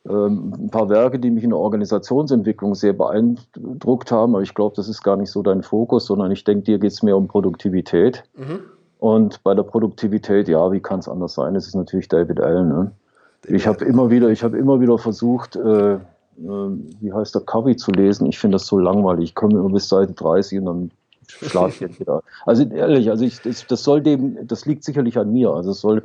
ein 0.08 0.70
paar 0.70 0.88
Werke, 0.88 1.18
die 1.18 1.30
mich 1.30 1.44
in 1.44 1.50
der 1.50 1.58
Organisationsentwicklung 1.58 2.74
sehr 2.74 2.94
beeindruckt 2.94 4.10
haben, 4.10 4.34
aber 4.34 4.42
ich 4.42 4.54
glaube, 4.54 4.74
das 4.76 4.88
ist 4.88 5.02
gar 5.02 5.16
nicht 5.16 5.30
so 5.30 5.42
dein 5.42 5.62
Fokus, 5.62 6.06
sondern 6.06 6.30
ich 6.30 6.44
denke, 6.44 6.64
dir 6.64 6.78
geht 6.78 6.92
es 6.92 7.02
mehr 7.02 7.16
um 7.16 7.28
Produktivität. 7.28 8.24
Mhm. 8.34 8.60
Und 8.98 9.42
bei 9.42 9.54
der 9.54 9.62
Produktivität, 9.62 10.48
ja, 10.48 10.72
wie 10.72 10.80
kann 10.80 11.00
es 11.00 11.08
anders 11.08 11.34
sein? 11.34 11.54
Es 11.54 11.66
ist 11.66 11.74
natürlich 11.74 12.08
David 12.08 12.40
Allen. 12.40 12.68
Ne? 12.68 12.92
Ich 13.46 13.66
habe 13.66 13.84
immer 13.84 14.10
wieder, 14.10 14.28
ich 14.28 14.42
habe 14.42 14.58
immer 14.58 14.80
wieder 14.80 14.98
versucht, 14.98 15.56
äh, 15.56 15.94
äh, 15.94 15.98
wie 16.38 17.12
heißt 17.12 17.34
der 17.34 17.42
Covey 17.42 17.76
zu 17.76 17.90
lesen. 17.90 18.26
Ich 18.26 18.38
finde 18.38 18.56
das 18.56 18.66
so 18.66 18.78
langweilig. 18.78 19.30
Ich 19.30 19.34
komme 19.34 19.58
immer 19.58 19.70
bis 19.70 19.88
Seite 19.88 20.12
30 20.12 20.60
und 20.60 20.64
dann 20.66 20.90
schlafe 21.28 21.86
ich 21.86 22.00
wieder. 22.00 22.22
Also 22.44 22.64
ehrlich, 22.64 23.10
also 23.10 23.24
ich, 23.24 23.40
das, 23.40 23.66
das 23.66 23.82
soll 23.84 24.02
dem, 24.02 24.46
das 24.46 24.66
liegt 24.66 24.84
sicherlich 24.84 25.18
an 25.18 25.32
mir. 25.32 25.50
Also 25.50 25.70
es 25.70 25.80
soll 25.80 26.04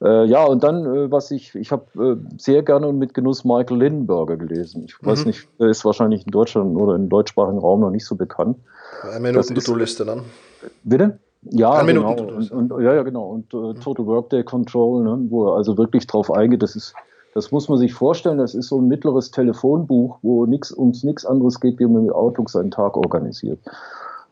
äh, 0.00 0.26
ja, 0.26 0.44
und 0.44 0.62
dann, 0.62 0.84
äh, 0.84 1.10
was 1.10 1.30
ich, 1.30 1.54
ich 1.54 1.72
habe 1.72 1.86
äh, 1.96 2.38
sehr 2.38 2.62
gerne 2.62 2.86
und 2.86 2.98
mit 2.98 3.14
Genuss 3.14 3.44
Michael 3.44 3.78
Lindenberger 3.78 4.36
gelesen. 4.36 4.84
Ich 4.84 4.94
weiß 5.02 5.20
mhm. 5.20 5.26
nicht, 5.28 5.48
ist 5.58 5.84
wahrscheinlich 5.84 6.24
in 6.24 6.30
Deutschland 6.30 6.76
oder 6.76 6.94
im 6.94 7.08
deutschsprachigen 7.08 7.58
Raum 7.58 7.80
noch 7.80 7.90
nicht 7.90 8.06
so 8.06 8.14
bekannt. 8.14 8.58
Ein 9.02 9.22
Minuten 9.22 9.54
To-Do-Liste 9.54 10.04
dann. 10.04 10.22
Bitte? 10.84 11.18
Ja, 11.42 11.72
Ein 11.72 11.86
genau. 11.86 12.12
Und, 12.12 12.50
und, 12.50 12.82
ja, 12.82 12.94
ja, 12.94 13.02
genau. 13.02 13.28
Und 13.28 13.52
äh, 13.54 13.56
mhm. 13.56 13.80
Total 13.80 14.06
Workday 14.06 14.44
Control, 14.44 15.02
ne, 15.04 15.26
wo 15.30 15.48
er 15.48 15.56
also 15.56 15.76
wirklich 15.78 16.06
drauf 16.06 16.30
eingeht, 16.30 16.62
das 16.62 16.76
ist, 16.76 16.94
das 17.34 17.50
muss 17.50 17.68
man 17.68 17.78
sich 17.78 17.94
vorstellen, 17.94 18.38
das 18.38 18.54
ist 18.54 18.68
so 18.68 18.80
ein 18.80 18.88
mittleres 18.88 19.30
Telefonbuch, 19.30 20.18
wo 20.22 20.46
nix, 20.46 20.72
uns 20.72 21.04
nichts 21.04 21.24
anderes 21.24 21.60
geht, 21.60 21.78
wie 21.78 21.86
man 21.86 22.04
mit 22.04 22.12
Outlook 22.12 22.50
seinen 22.50 22.70
Tag 22.70 22.96
organisiert. 22.96 23.60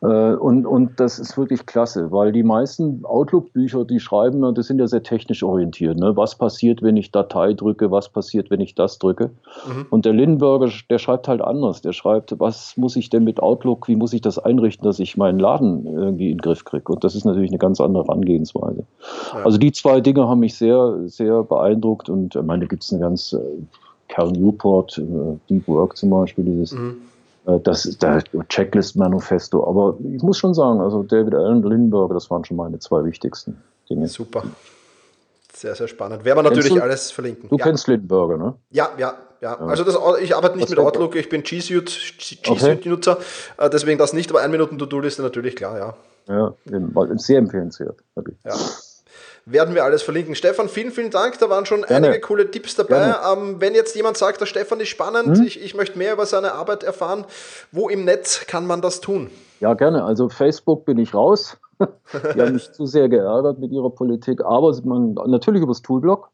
Äh, 0.02 0.06
und, 0.06 0.66
und 0.66 1.00
das 1.00 1.18
ist 1.18 1.38
wirklich 1.38 1.64
klasse, 1.64 2.12
weil 2.12 2.32
die 2.32 2.42
meisten 2.42 3.04
Outlook-Bücher, 3.04 3.84
die 3.84 4.00
schreiben, 4.00 4.54
das 4.54 4.66
sind 4.66 4.78
ja 4.78 4.86
sehr 4.86 5.02
technisch 5.02 5.42
orientiert. 5.42 5.96
Ne? 5.98 6.16
Was 6.16 6.34
passiert, 6.34 6.82
wenn 6.82 6.96
ich 6.96 7.10
Datei 7.12 7.54
drücke? 7.54 7.90
Was 7.90 8.08
passiert, 8.08 8.50
wenn 8.50 8.60
ich 8.60 8.74
das 8.74 8.98
drücke? 8.98 9.30
Mhm. 9.66 9.86
Und 9.90 10.04
der 10.04 10.12
Lindenberger, 10.12 10.70
der 10.90 10.98
schreibt 10.98 11.28
halt 11.28 11.40
anders. 11.40 11.80
Der 11.80 11.92
schreibt, 11.92 12.38
was 12.38 12.76
muss 12.76 12.96
ich 12.96 13.08
denn 13.08 13.24
mit 13.24 13.40
Outlook, 13.40 13.88
wie 13.88 13.96
muss 13.96 14.12
ich 14.12 14.20
das 14.20 14.38
einrichten, 14.38 14.84
dass 14.84 14.98
ich 14.98 15.16
meinen 15.16 15.38
Laden 15.38 15.86
irgendwie 15.86 16.30
in 16.30 16.38
den 16.38 16.42
Griff 16.42 16.64
kriege? 16.64 16.92
Und 16.92 17.02
das 17.02 17.14
ist 17.14 17.24
natürlich 17.24 17.50
eine 17.50 17.58
ganz 17.58 17.80
andere 17.80 18.04
Herangehensweise. 18.04 18.84
Ja. 19.32 19.44
Also 19.44 19.56
die 19.56 19.72
zwei 19.72 20.00
Dinge 20.00 20.28
haben 20.28 20.40
mich 20.40 20.56
sehr, 20.56 20.94
sehr 21.06 21.42
beeindruckt. 21.42 22.10
Und 22.10 22.36
ich 22.36 22.42
meine, 22.42 22.60
da 22.60 22.66
gibt 22.66 22.84
es 22.84 22.92
eine 22.92 23.00
ganz, 23.00 23.32
äh, 23.32 23.38
Cal 24.08 24.30
Newport, 24.30 24.98
äh, 24.98 25.36
Deep 25.48 25.66
Work 25.66 25.96
zum 25.96 26.10
Beispiel, 26.10 26.44
dieses. 26.44 26.72
Mhm 26.72 26.96
äh, 26.98 27.15
das 27.46 27.86
ist 27.86 28.02
der 28.02 28.22
Checklist-Manifesto. 28.48 29.66
Aber 29.68 29.96
ich 30.12 30.22
muss 30.22 30.38
schon 30.38 30.54
sagen, 30.54 30.80
also 30.80 31.02
David 31.02 31.34
Allen, 31.34 31.62
Lindbergh, 31.62 32.12
das 32.12 32.30
waren 32.30 32.44
schon 32.44 32.56
meine 32.56 32.78
zwei 32.78 33.04
wichtigsten 33.04 33.62
Dinge. 33.88 34.08
Super. 34.08 34.42
Sehr, 35.52 35.74
sehr 35.74 35.88
spannend. 35.88 36.24
Werden 36.24 36.38
wir 36.38 36.42
natürlich 36.42 36.74
du, 36.74 36.80
alles 36.80 37.10
verlinken. 37.10 37.48
Du 37.48 37.56
ja. 37.56 37.64
kennst 37.64 37.86
Lindbergh, 37.88 38.36
ne? 38.36 38.54
Ja, 38.70 38.90
ja, 38.98 39.14
ja. 39.40 39.56
Also 39.58 39.84
das, 39.84 39.96
ich 40.20 40.34
arbeite 40.34 40.56
nicht 40.56 40.64
Was 40.64 40.70
mit 40.70 40.78
Outlook, 40.80 41.14
ich 41.14 41.28
bin 41.28 41.42
G 41.42 41.60
Suite-Nutzer, 41.60 43.12
okay. 43.12 43.22
Äh, 43.56 43.70
deswegen 43.70 43.98
das 43.98 44.12
nicht, 44.12 44.28
aber 44.30 44.40
ein 44.40 44.50
Minuten 44.50 44.78
To-Do-Liste 44.78 45.22
natürlich 45.22 45.56
klar, 45.56 45.78
ja. 45.78 45.94
Ja, 46.28 46.54
sehr 47.16 47.38
empfehlenswert. 47.38 48.00
Wirklich. 48.14 48.36
Ja 48.44 48.54
werden 49.46 49.74
wir 49.76 49.84
alles 49.84 50.02
verlinken. 50.02 50.34
Stefan, 50.34 50.68
vielen, 50.68 50.90
vielen 50.90 51.10
Dank. 51.10 51.38
Da 51.38 51.48
waren 51.48 51.64
schon 51.66 51.82
Gerne. 51.82 52.08
einige 52.08 52.20
coole 52.20 52.50
Tipps 52.50 52.74
dabei. 52.74 53.14
Ähm, 53.32 53.60
wenn 53.60 53.74
jetzt 53.74 53.94
jemand 53.94 54.16
sagt, 54.16 54.40
der 54.40 54.46
Stefan 54.46 54.80
ist 54.80 54.88
spannend, 54.88 55.38
hm? 55.38 55.46
ich, 55.46 55.62
ich 55.62 55.74
möchte 55.74 55.96
mehr 55.96 56.12
über 56.12 56.26
seine 56.26 56.52
Arbeit 56.52 56.82
erfahren, 56.82 57.24
wo 57.70 57.88
im 57.88 58.04
Netz 58.04 58.46
kann 58.46 58.66
man 58.66 58.82
das 58.82 59.00
tun? 59.00 59.30
Ja, 59.60 59.74
gerne. 59.74 60.04
Also 60.04 60.28
Facebook 60.28 60.84
bin 60.84 60.98
ich 60.98 61.14
raus. 61.14 61.56
Die 61.78 62.40
haben 62.40 62.54
mich 62.54 62.72
zu 62.72 62.86
sehr 62.86 63.08
geärgert 63.08 63.58
mit 63.58 63.70
ihrer 63.70 63.90
Politik, 63.90 64.40
aber 64.44 64.76
man, 64.84 65.14
natürlich 65.26 65.62
übers 65.62 65.82
Toolblog. 65.82 66.28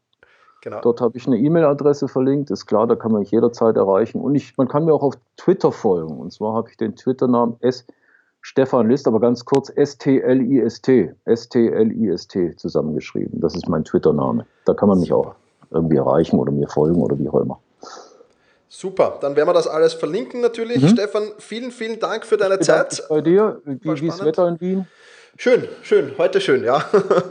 Genau. 0.61 0.79
Dort 0.79 1.01
habe 1.01 1.17
ich 1.17 1.27
eine 1.27 1.37
E-Mail-Adresse 1.37 2.07
verlinkt, 2.07 2.49
ist 2.49 2.65
klar, 2.65 2.87
da 2.87 2.95
kann 2.95 3.11
man 3.11 3.19
mich 3.19 3.31
jederzeit 3.31 3.75
erreichen. 3.75 4.21
Und 4.21 4.35
ich, 4.35 4.57
man 4.57 4.69
kann 4.69 4.85
mir 4.85 4.93
auch 4.93 5.03
auf 5.03 5.15
Twitter 5.35 5.73
folgen. 5.73 6.17
Und 6.17 6.31
zwar 6.31 6.53
habe 6.53 6.69
ich 6.69 6.77
den 6.77 6.95
Twitter-Namen 6.95 7.57
S. 7.59 7.85
Stefan 8.43 8.89
List, 8.89 9.07
aber 9.07 9.21
ganz 9.21 9.45
kurz 9.45 9.71
S-T-L-I-S-T, 9.73 11.13
S-T-L-I-S-T 11.23 12.55
zusammengeschrieben. 12.57 13.39
Das 13.39 13.55
ist 13.55 13.69
mein 13.69 13.85
Twitter-Name. 13.85 14.45
Da 14.65 14.73
kann 14.73 14.89
man 14.89 14.99
mich 14.99 15.13
auch 15.13 15.33
irgendwie 15.71 15.95
erreichen 15.95 16.37
oder 16.37 16.51
mir 16.51 16.67
folgen 16.67 17.01
oder 17.01 17.17
wie 17.17 17.29
auch 17.29 17.39
immer. 17.39 17.59
Super, 18.67 19.17
dann 19.21 19.37
werden 19.37 19.47
wir 19.47 19.53
das 19.53 19.65
alles 19.65 19.93
verlinken 19.93 20.41
natürlich. 20.41 20.81
Mhm. 20.81 20.89
Stefan, 20.89 21.23
vielen, 21.39 21.71
vielen 21.71 21.99
Dank 21.99 22.25
für 22.25 22.35
deine 22.35 22.59
Zeit. 22.59 23.03
Bei 23.07 23.21
dir, 23.21 23.61
wie, 23.63 23.79
wie 23.81 24.07
ist 24.07 24.19
das 24.19 24.25
Wetter 24.25 24.47
in 24.49 24.59
Wien? 24.59 24.87
Schön, 25.37 25.67
schön, 25.81 26.11
heute 26.17 26.41
schön, 26.41 26.63
ja. 26.65 26.83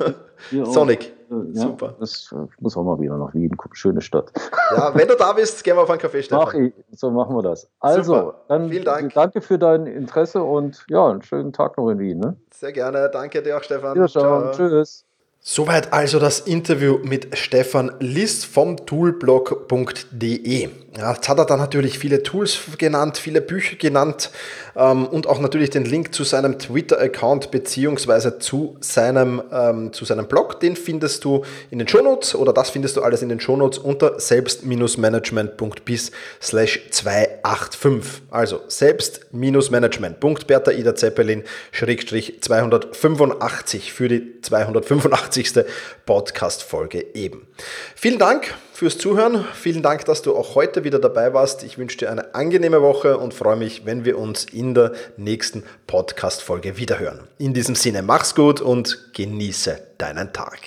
Sonnig. 0.65 1.13
Ja, 1.53 1.63
Super. 1.63 1.95
Das 1.99 2.33
äh, 2.33 2.47
muss 2.61 2.77
auch 2.77 2.85
mal 2.85 3.01
wieder 3.01 3.17
nach 3.17 3.33
Wien 3.35 3.57
gucken. 3.57 3.75
Schöne 3.75 4.01
Stadt. 4.01 4.33
Ja, 4.77 4.95
wenn 4.95 5.09
du 5.09 5.17
da 5.17 5.33
bist, 5.33 5.63
gehen 5.65 5.77
wir 5.77 5.83
auf 5.83 5.91
einen 5.91 6.01
Kaffee, 6.01 6.23
Stefan. 6.23 6.45
Mach 6.45 6.55
ich. 6.55 6.73
So 6.93 7.11
machen 7.11 7.35
wir 7.35 7.43
das. 7.43 7.69
Also, 7.81 8.15
Super. 8.15 8.35
dann 8.49 8.69
Vielen 8.69 8.85
Dank. 8.85 9.15
danke 9.15 9.41
für 9.41 9.59
dein 9.59 9.87
Interesse 9.87 10.43
und 10.43 10.85
ja, 10.89 11.09
einen 11.09 11.23
schönen 11.23 11.53
Tag 11.53 11.77
noch 11.77 11.91
in 11.91 11.99
Wien. 11.99 12.19
Ne? 12.19 12.37
Sehr 12.53 12.73
gerne. 12.73 13.11
Danke 13.13 13.43
dir 13.43 13.57
auch, 13.57 13.63
Stefan. 13.63 14.09
Ciao. 14.09 14.51
Tschüss. 14.53 15.05
Soweit 15.45 15.93
also 15.93 16.21
das 16.21 16.39
Interview 16.39 17.01
mit 17.03 17.37
Stefan 17.37 17.91
List 17.99 18.47
vom 18.47 18.87
toolblog.de. 18.87 20.69
Ja, 20.97 21.15
jetzt 21.15 21.29
hat 21.29 21.39
er 21.39 21.47
dann 21.47 21.59
natürlich 21.59 21.99
viele 21.99 22.23
Tools 22.23 22.61
genannt, 22.79 23.19
viele 23.19 23.41
Bücher 23.41 23.75
genannt 23.75 24.31
ähm, 24.77 25.05
und 25.07 25.27
auch 25.27 25.41
natürlich 25.41 25.71
den 25.71 25.85
Link 25.85 26.15
zu 26.15 26.23
seinem 26.23 26.61
Twitter-Account 26.61 27.51
beziehungsweise 27.51 28.39
zu 28.39 28.77
seinem, 28.81 29.43
ähm, 29.51 29.93
zu 29.93 30.05
seinem 30.05 30.29
Blog. 30.29 30.61
Den 30.61 30.77
findest 30.77 31.25
du 31.25 31.45
in 31.71 31.81
den 31.81 31.89
Shownotes 31.89 32.37
oder 32.37 32.53
das 32.53 32.71
findest 32.71 32.99
du 32.99 33.03
alles 33.03 33.23
in 33.23 33.31
den 33.31 33.41
Shownotes 33.41 33.79
unter 33.79 34.21
selbst-management.bis 34.21 36.13
slash 36.41 36.89
285. 36.91 38.23
Also 38.31 38.61
selbst-management.bertha 38.69 40.71
Ida 40.71 40.95
Zeppelin 40.95 41.43
schrägstrich 41.73 42.41
285 42.43 43.93
für 43.93 44.07
die 44.09 44.41
285. 44.43 45.32
Podcast-Folge 46.07 47.15
eben. 47.15 47.47
Vielen 47.95 48.19
Dank 48.19 48.55
fürs 48.73 48.99
Zuhören. 48.99 49.45
Vielen 49.55 49.83
Dank, 49.83 50.05
dass 50.05 50.23
du 50.23 50.37
auch 50.37 50.55
heute 50.55 50.85
wieder 50.85 50.99
dabei 50.99 51.35
warst. 51.35 51.63
Ich 51.63 51.79
wünsche 51.79 51.99
dir 51.99 52.11
eine 52.11 52.35
angenehme 52.35 52.83
Woche 52.83 53.19
und 53.19 53.35
freue 53.35 53.57
mich, 53.57 53.87
wenn 53.87 54.05
wir 54.05 54.19
uns 54.19 54.45
in 54.45 54.75
der 54.75 54.93
nächsten 55.17 55.65
Podcast-Folge 55.87 56.77
wiederhören. 56.77 57.21
In 57.39 57.55
diesem 57.55 57.75
Sinne, 57.75 58.03
mach's 58.03 58.35
gut 58.35 58.61
und 58.61 59.13
genieße 59.15 59.81
deinen 59.99 60.33
Tag. 60.33 60.59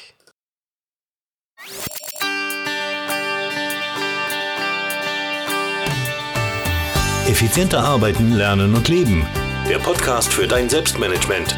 Effizienter 7.28 7.84
arbeiten, 7.84 8.34
lernen 8.34 8.76
und 8.76 8.88
leben. 8.88 9.26
Der 9.68 9.80
Podcast 9.80 10.32
für 10.32 10.48
dein 10.48 10.70
Selbstmanagement. 10.70 11.58